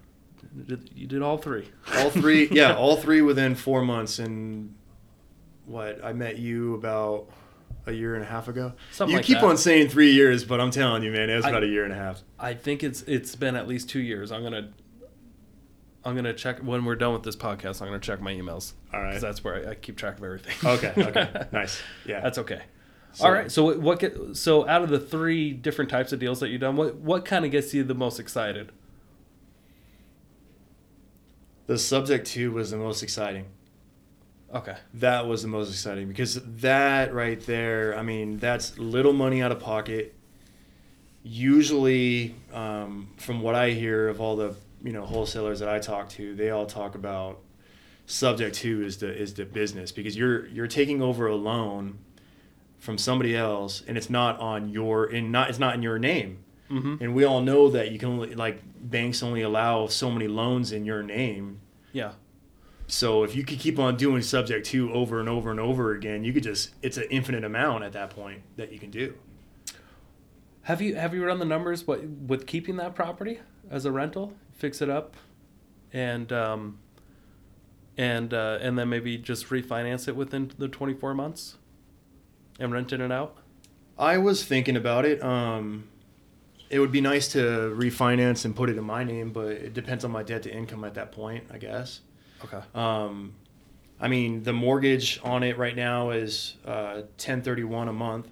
You 0.56 0.62
did, 0.64 0.90
you 0.94 1.06
did 1.06 1.22
all 1.22 1.38
three. 1.38 1.68
All 1.96 2.10
three. 2.10 2.48
yeah, 2.50 2.74
all 2.76 2.96
three 2.96 3.22
within 3.22 3.54
four 3.54 3.82
months. 3.82 4.18
And 4.18 4.74
what? 5.64 6.04
I 6.04 6.12
met 6.12 6.38
you 6.38 6.74
about 6.74 7.26
a 7.86 7.92
year 7.92 8.14
and 8.14 8.22
a 8.24 8.26
half 8.26 8.48
ago. 8.48 8.72
Something 8.92 9.12
you 9.12 9.16
like 9.18 9.24
keep 9.26 9.38
that. 9.40 9.44
on 9.46 9.56
saying 9.56 9.88
three 9.88 10.12
years, 10.12 10.44
but 10.44 10.60
I'm 10.60 10.70
telling 10.70 11.02
you, 11.02 11.10
man, 11.12 11.30
it 11.30 11.36
was 11.36 11.44
I- 11.44 11.50
about 11.50 11.62
a 11.62 11.68
year 11.68 11.84
and 11.84 11.92
a 11.92 11.96
half. 11.96 12.22
I 12.38 12.54
think 12.54 12.82
it's 12.82 13.02
it's 13.02 13.34
been 13.36 13.56
at 13.56 13.66
least 13.68 13.88
two 13.88 14.00
years. 14.00 14.30
I'm 14.32 14.42
gonna 14.42 14.70
I'm 16.04 16.14
gonna 16.16 16.34
check 16.34 16.58
when 16.60 16.84
we're 16.84 16.96
done 16.96 17.12
with 17.12 17.22
this 17.22 17.36
podcast. 17.36 17.80
I'm 17.80 17.88
gonna 17.88 17.98
check 18.00 18.20
my 18.20 18.32
emails 18.34 18.72
All 18.92 19.00
right. 19.00 19.20
that's 19.20 19.42
where 19.42 19.66
I, 19.68 19.70
I 19.70 19.74
keep 19.74 19.96
track 19.96 20.18
of 20.18 20.24
everything. 20.24 20.54
Okay. 20.68 20.92
Okay. 20.96 21.46
nice. 21.52 21.80
Yeah. 22.04 22.20
That's 22.20 22.38
okay. 22.38 22.62
So- 23.12 23.24
All 23.24 23.32
right. 23.32 23.50
So 23.50 23.64
what- 23.64 23.80
what 23.80 23.98
get 24.00 24.16
so 24.36 24.66
out 24.68 24.82
of 24.82 24.88
the 24.90 25.00
three 25.00 25.52
different 25.52 25.90
types 25.90 26.12
of 26.12 26.18
deals 26.18 26.40
that 26.40 26.48
you've 26.50 26.60
done, 26.60 26.76
what 26.76 26.96
what 26.96 27.24
kind 27.24 27.44
of 27.44 27.50
gets 27.50 27.72
you 27.72 27.82
the 27.84 27.94
most 27.94 28.18
excited? 28.20 28.72
The 31.66 31.78
subject 31.78 32.26
to 32.28 32.52
was 32.52 32.70
the 32.70 32.76
most 32.76 33.02
exciting. 33.02 33.46
Okay. 34.56 34.76
That 34.94 35.26
was 35.26 35.42
the 35.42 35.48
most 35.48 35.70
exciting 35.70 36.08
because 36.08 36.40
that 36.60 37.12
right 37.12 37.40
there, 37.46 37.96
I 37.96 38.02
mean, 38.02 38.38
that's 38.38 38.78
little 38.78 39.12
money 39.12 39.42
out 39.42 39.52
of 39.52 39.60
pocket. 39.60 40.14
Usually, 41.22 42.34
um, 42.52 43.10
from 43.16 43.42
what 43.42 43.54
I 43.54 43.70
hear 43.70 44.08
of 44.08 44.20
all 44.20 44.36
the 44.36 44.54
you 44.82 44.92
know 44.92 45.04
wholesalers 45.04 45.60
that 45.60 45.68
I 45.68 45.78
talk 45.78 46.08
to, 46.10 46.34
they 46.34 46.50
all 46.50 46.66
talk 46.66 46.94
about 46.94 47.40
subject 48.06 48.54
to 48.56 48.84
is 48.84 48.98
the 48.98 49.12
is 49.12 49.34
the 49.34 49.44
business 49.44 49.92
because 49.92 50.16
you're 50.16 50.46
you're 50.46 50.68
taking 50.68 51.02
over 51.02 51.26
a 51.26 51.34
loan 51.34 51.98
from 52.78 52.96
somebody 52.96 53.36
else 53.36 53.82
and 53.88 53.98
it's 53.98 54.08
not 54.08 54.38
on 54.38 54.68
your 54.68 55.06
in 55.06 55.32
not 55.32 55.50
it's 55.50 55.58
not 55.58 55.74
in 55.74 55.82
your 55.82 55.98
name. 55.98 56.38
Mm-hmm. 56.70 56.96
And 57.00 57.14
we 57.14 57.24
all 57.24 57.42
know 57.42 57.68
that 57.70 57.90
you 57.90 57.98
can 57.98 58.08
only 58.10 58.34
like 58.34 58.60
banks 58.80 59.22
only 59.22 59.42
allow 59.42 59.86
so 59.86 60.10
many 60.10 60.28
loans 60.28 60.72
in 60.72 60.84
your 60.84 61.02
name. 61.02 61.60
Yeah. 61.92 62.12
So 62.88 63.24
if 63.24 63.34
you 63.34 63.44
could 63.44 63.58
keep 63.58 63.78
on 63.78 63.96
doing 63.96 64.22
subject 64.22 64.66
to 64.66 64.92
over 64.92 65.18
and 65.18 65.28
over 65.28 65.50
and 65.50 65.58
over 65.58 65.92
again, 65.92 66.24
you 66.24 66.32
could 66.32 66.44
just 66.44 66.70
it's 66.82 66.96
an 66.96 67.06
infinite 67.10 67.44
amount 67.44 67.84
at 67.84 67.92
that 67.92 68.10
point 68.10 68.42
that 68.56 68.72
you 68.72 68.78
can 68.78 68.90
do. 68.90 69.14
Have 70.62 70.80
you 70.80 70.94
have 70.94 71.14
you 71.14 71.24
run 71.24 71.38
the 71.38 71.44
numbers 71.44 71.86
what 71.86 72.04
with 72.04 72.46
keeping 72.46 72.76
that 72.76 72.94
property 72.94 73.40
as 73.70 73.84
a 73.84 73.92
rental, 73.92 74.32
fix 74.52 74.80
it 74.80 74.90
up, 74.90 75.16
and 75.92 76.32
um, 76.32 76.78
and 77.96 78.32
uh, 78.32 78.58
and 78.60 78.78
then 78.78 78.88
maybe 78.88 79.18
just 79.18 79.48
refinance 79.48 80.06
it 80.08 80.16
within 80.16 80.52
the 80.58 80.68
24 80.68 81.14
months, 81.14 81.56
and 82.58 82.72
renting 82.72 83.00
it 83.00 83.12
out? 83.12 83.36
I 83.98 84.18
was 84.18 84.44
thinking 84.44 84.76
about 84.76 85.04
it. 85.04 85.22
Um, 85.22 85.88
it 86.68 86.80
would 86.80 86.92
be 86.92 87.00
nice 87.00 87.28
to 87.28 87.38
refinance 87.76 88.44
and 88.44 88.54
put 88.54 88.68
it 88.68 88.76
in 88.76 88.84
my 88.84 89.04
name, 89.04 89.30
but 89.32 89.48
it 89.48 89.72
depends 89.72 90.04
on 90.04 90.10
my 90.10 90.22
debt 90.22 90.42
to 90.44 90.52
income 90.52 90.84
at 90.84 90.94
that 90.94 91.12
point, 91.12 91.44
I 91.50 91.58
guess. 91.58 92.00
Okay. 92.44 92.60
Um, 92.74 93.34
I 94.00 94.08
mean, 94.08 94.42
the 94.42 94.52
mortgage 94.52 95.18
on 95.24 95.42
it 95.42 95.56
right 95.58 95.74
now 95.74 96.10
is 96.10 96.56
uh, 96.66 97.02
ten 97.16 97.42
thirty 97.42 97.64
one 97.64 97.88
a 97.88 97.92
month, 97.92 98.28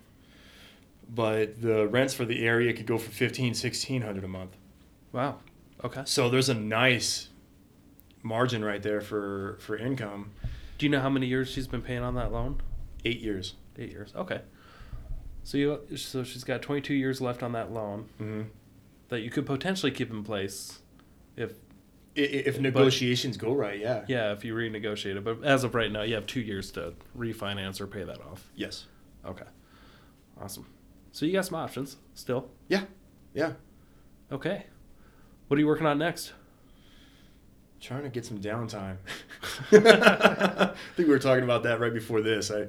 but 1.12 1.60
the 1.60 1.86
rents 1.88 2.14
for 2.14 2.24
the 2.24 2.46
area 2.46 2.72
could 2.72 2.86
go 2.86 2.98
for 2.98 3.10
fifteen, 3.10 3.54
sixteen 3.54 4.02
hundred 4.02 4.24
a 4.24 4.28
month. 4.28 4.56
Wow. 5.12 5.38
Okay. 5.82 6.02
So 6.04 6.28
there's 6.28 6.48
a 6.48 6.54
nice 6.54 7.28
margin 8.22 8.64
right 8.64 8.82
there 8.82 9.00
for 9.00 9.56
for 9.60 9.76
income. 9.76 10.30
Do 10.78 10.86
you 10.86 10.90
know 10.90 11.00
how 11.00 11.08
many 11.10 11.26
years 11.26 11.50
she's 11.50 11.66
been 11.68 11.82
paying 11.82 12.02
on 12.02 12.14
that 12.16 12.32
loan? 12.32 12.60
Eight 13.04 13.20
years. 13.20 13.54
Eight 13.78 13.90
years. 13.90 14.12
Okay. 14.16 14.40
So 15.44 15.58
you 15.58 15.80
so 15.96 16.24
she's 16.24 16.42
got 16.44 16.62
22 16.62 16.94
years 16.94 17.20
left 17.20 17.42
on 17.42 17.52
that 17.52 17.70
loan 17.72 18.06
Mm-hmm. 18.20 18.42
that 19.10 19.20
you 19.20 19.30
could 19.30 19.44
potentially 19.46 19.92
keep 19.92 20.10
in 20.10 20.24
place 20.24 20.78
if 21.36 21.52
If 22.16 22.60
negotiations 22.60 23.36
go 23.36 23.52
right, 23.52 23.78
yeah. 23.80 24.04
yeah 24.06 24.32
if 24.32 24.44
you 24.44 24.54
renegotiate 24.54 25.16
it. 25.16 25.24
But 25.24 25.42
as 25.42 25.64
of 25.64 25.74
right 25.74 25.90
now, 25.90 26.02
you 26.02 26.14
have 26.14 26.26
two 26.26 26.40
years 26.40 26.70
to 26.72 26.94
refinance 27.18 27.80
or 27.80 27.86
pay 27.88 28.04
that 28.04 28.20
off. 28.20 28.50
Yes. 28.54 28.86
Okay. 29.26 29.46
Awesome. 30.40 30.66
So 31.12 31.26
you 31.26 31.32
got 31.32 31.46
some 31.46 31.56
options 31.56 31.96
still. 32.14 32.50
Yeah. 32.68 32.84
Yeah. 33.34 33.52
Okay. 34.30 34.66
What 35.48 35.56
are 35.56 35.60
you 35.60 35.66
working 35.66 35.86
on 35.86 35.98
next? 35.98 36.32
Trying 37.80 38.04
to 38.04 38.08
get 38.08 38.24
some 38.24 38.38
downtime. 38.40 38.96
I 39.72 40.72
think 40.96 41.06
we 41.08 41.12
were 41.12 41.18
talking 41.18 41.44
about 41.44 41.64
that 41.64 41.80
right 41.80 41.92
before 41.92 42.20
this. 42.22 42.50
I, 42.50 42.68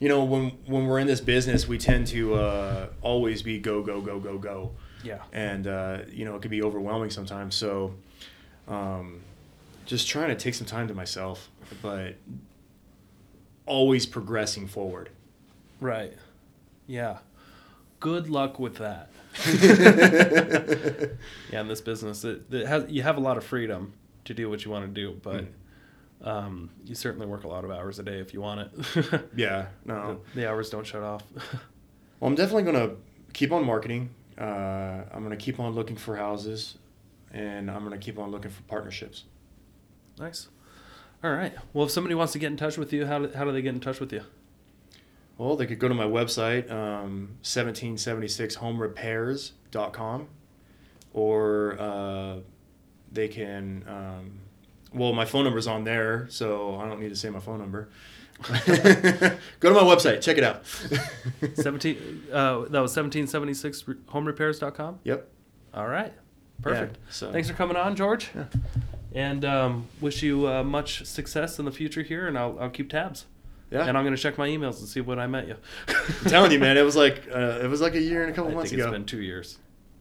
you 0.00 0.08
know, 0.08 0.24
when 0.24 0.50
when 0.66 0.86
we're 0.86 0.98
in 0.98 1.06
this 1.06 1.20
business, 1.20 1.68
we 1.68 1.78
tend 1.78 2.08
to 2.08 2.34
uh, 2.34 2.86
always 3.00 3.42
be 3.42 3.58
go 3.58 3.82
go 3.82 4.00
go 4.00 4.18
go 4.18 4.38
go, 4.38 4.72
Yeah. 5.04 5.20
and 5.32 5.66
uh, 5.68 5.98
you 6.10 6.24
know 6.24 6.34
it 6.34 6.42
can 6.42 6.50
be 6.50 6.62
overwhelming 6.62 7.10
sometimes. 7.10 7.54
So, 7.54 7.94
um, 8.68 9.20
just 9.84 10.08
trying 10.08 10.28
to 10.28 10.34
take 10.34 10.54
some 10.54 10.66
time 10.66 10.88
to 10.88 10.94
myself, 10.94 11.50
but 11.82 12.16
always 13.66 14.06
progressing 14.06 14.66
forward. 14.66 15.10
Right. 15.80 16.14
Yeah. 16.86 17.18
Good 18.00 18.28
luck 18.28 18.58
with 18.58 18.76
that. 18.76 19.10
yeah, 21.52 21.60
in 21.60 21.68
this 21.68 21.80
business, 21.80 22.24
it, 22.24 22.42
it 22.52 22.66
has 22.66 22.84
you 22.88 23.02
have 23.02 23.16
a 23.16 23.20
lot 23.20 23.36
of 23.36 23.44
freedom 23.44 23.92
to 24.24 24.34
do 24.34 24.48
what 24.48 24.64
you 24.64 24.70
want 24.70 24.86
to 24.86 24.90
do, 24.90 25.18
but 25.22 25.44
um, 26.22 26.70
you 26.84 26.94
certainly 26.94 27.26
work 27.26 27.44
a 27.44 27.48
lot 27.48 27.64
of 27.64 27.70
hours 27.70 27.98
a 27.98 28.02
day 28.02 28.18
if 28.18 28.32
you 28.32 28.40
want 28.40 28.60
it. 28.60 29.22
Yeah. 29.36 29.66
No. 29.84 30.20
the, 30.34 30.40
the 30.42 30.48
hours 30.50 30.70
don't 30.70 30.86
shut 30.86 31.02
off. 31.02 31.22
Well, 32.20 32.28
I'm 32.28 32.34
definitely 32.34 32.62
gonna 32.64 32.92
keep 33.34 33.52
on 33.52 33.64
marketing. 33.64 34.10
Uh, 34.38 35.02
I'm 35.12 35.22
gonna 35.22 35.36
keep 35.36 35.60
on 35.60 35.74
looking 35.74 35.96
for 35.96 36.16
houses, 36.16 36.76
and 37.32 37.70
I'm 37.70 37.82
gonna 37.84 37.98
keep 37.98 38.18
on 38.18 38.30
looking 38.30 38.50
for 38.50 38.62
partnerships. 38.62 39.24
nice. 40.18 40.48
All 41.24 41.32
right. 41.32 41.54
Well, 41.72 41.86
if 41.86 41.92
somebody 41.92 42.14
wants 42.14 42.34
to 42.34 42.38
get 42.38 42.48
in 42.48 42.58
touch 42.58 42.76
with 42.76 42.92
you, 42.92 43.06
how 43.06 43.20
do, 43.20 43.30
how 43.34 43.44
do 43.44 43.52
they 43.52 43.62
get 43.62 43.74
in 43.74 43.80
touch 43.80 44.00
with 44.00 44.12
you? 44.12 44.20
Well, 45.38 45.56
they 45.56 45.66
could 45.66 45.78
go 45.78 45.88
to 45.88 45.94
my 45.94 46.04
website, 46.04 46.70
um, 46.70 47.38
1776homerepairs.com, 47.42 50.28
or 51.12 51.76
uh, 51.78 52.36
they 53.12 53.28
can. 53.28 53.84
Um, 53.88 54.40
well, 54.94 55.12
my 55.12 55.24
phone 55.24 55.44
number's 55.44 55.66
on 55.66 55.84
there, 55.84 56.26
so 56.30 56.76
I 56.76 56.88
don't 56.88 57.00
need 57.00 57.10
to 57.10 57.16
say 57.16 57.28
my 57.28 57.40
phone 57.40 57.58
number. 57.58 57.88
go 58.42 58.52
to 58.54 59.74
my 59.74 59.82
website, 59.82 60.20
check 60.20 60.38
it 60.38 60.44
out. 60.44 60.64
17 61.54 62.24
uh, 62.32 62.60
that 62.68 62.80
was 62.80 62.94
1776homerepairs.com. 62.94 65.00
Yep. 65.04 65.28
All 65.74 65.88
right. 65.88 66.12
Perfect. 66.62 66.96
Yeah, 66.96 67.12
so 67.12 67.32
Thanks 67.32 67.48
for 67.48 67.54
coming 67.54 67.76
on, 67.76 67.96
George. 67.96 68.30
Yeah. 68.34 68.44
And 69.12 69.44
um, 69.44 69.86
wish 70.00 70.22
you 70.22 70.46
uh, 70.48 70.62
much 70.62 71.04
success 71.06 71.58
in 71.58 71.64
the 71.64 71.72
future 71.72 72.02
here, 72.02 72.26
and 72.26 72.38
I'll, 72.38 72.58
I'll 72.60 72.70
keep 72.70 72.90
tabs. 72.90 73.26
Yeah, 73.70 73.86
And 73.88 73.98
I'm 73.98 74.04
going 74.04 74.14
to 74.14 74.20
check 74.20 74.38
my 74.38 74.46
emails 74.48 74.78
and 74.78 74.86
see 74.88 75.00
when 75.00 75.18
I 75.18 75.26
met 75.26 75.48
you. 75.48 75.56
I'm 75.88 76.30
telling 76.30 76.52
you, 76.52 76.58
man, 76.60 76.76
it 76.76 76.82
was 76.82 76.94
like 76.94 77.24
uh, 77.34 77.58
it 77.62 77.68
was 77.68 77.80
like 77.80 77.94
a 77.96 78.00
year 78.00 78.22
and 78.22 78.30
a 78.30 78.34
couple 78.34 78.52
I 78.52 78.54
months 78.54 78.70
think 78.70 78.80
ago. 78.80 78.88
it's 78.90 78.92
been 78.96 79.04
two 79.04 79.22
years. 79.22 79.58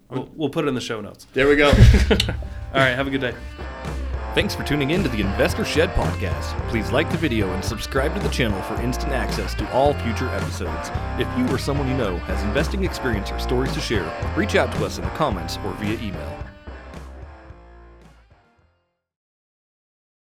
We'll, 0.09 0.29
we'll 0.35 0.49
put 0.49 0.65
it 0.65 0.67
in 0.67 0.75
the 0.75 0.81
show 0.81 1.01
notes. 1.01 1.25
There 1.33 1.47
we 1.47 1.55
go. 1.55 1.69
All 1.69 1.73
right. 2.75 2.91
Have 2.93 3.07
a 3.07 3.09
good 3.09 3.21
day. 3.21 3.33
Thanks 4.35 4.53
for 4.53 4.63
tuning 4.63 4.91
in 4.91 5.01
to 5.01 5.09
the 5.09 5.21
Investor 5.21 5.65
Shed 5.65 5.89
podcast. 5.91 6.55
Please 6.69 6.91
like 6.91 7.09
the 7.09 7.17
video 7.17 7.49
and 7.53 7.63
subscribe 7.63 8.13
to 8.15 8.19
the 8.19 8.29
channel 8.29 8.61
for 8.63 8.79
instant 8.81 9.13
access 9.13 9.55
to 9.55 9.71
all 9.71 9.93
future 9.93 10.27
episodes. 10.27 10.91
If 11.17 11.27
you 11.37 11.47
or 11.55 11.57
someone 11.57 11.87
you 11.87 11.95
know 11.95 12.17
has 12.17 12.43
investing 12.43 12.83
experience 12.83 13.31
or 13.31 13.39
stories 13.39 13.71
to 13.73 13.79
share, 13.79 14.11
reach 14.35 14.55
out 14.55 14.71
to 14.73 14.85
us 14.85 14.97
in 14.97 15.05
the 15.05 15.09
comments 15.11 15.57
or 15.65 15.71
via 15.75 15.97
email. 16.01 16.44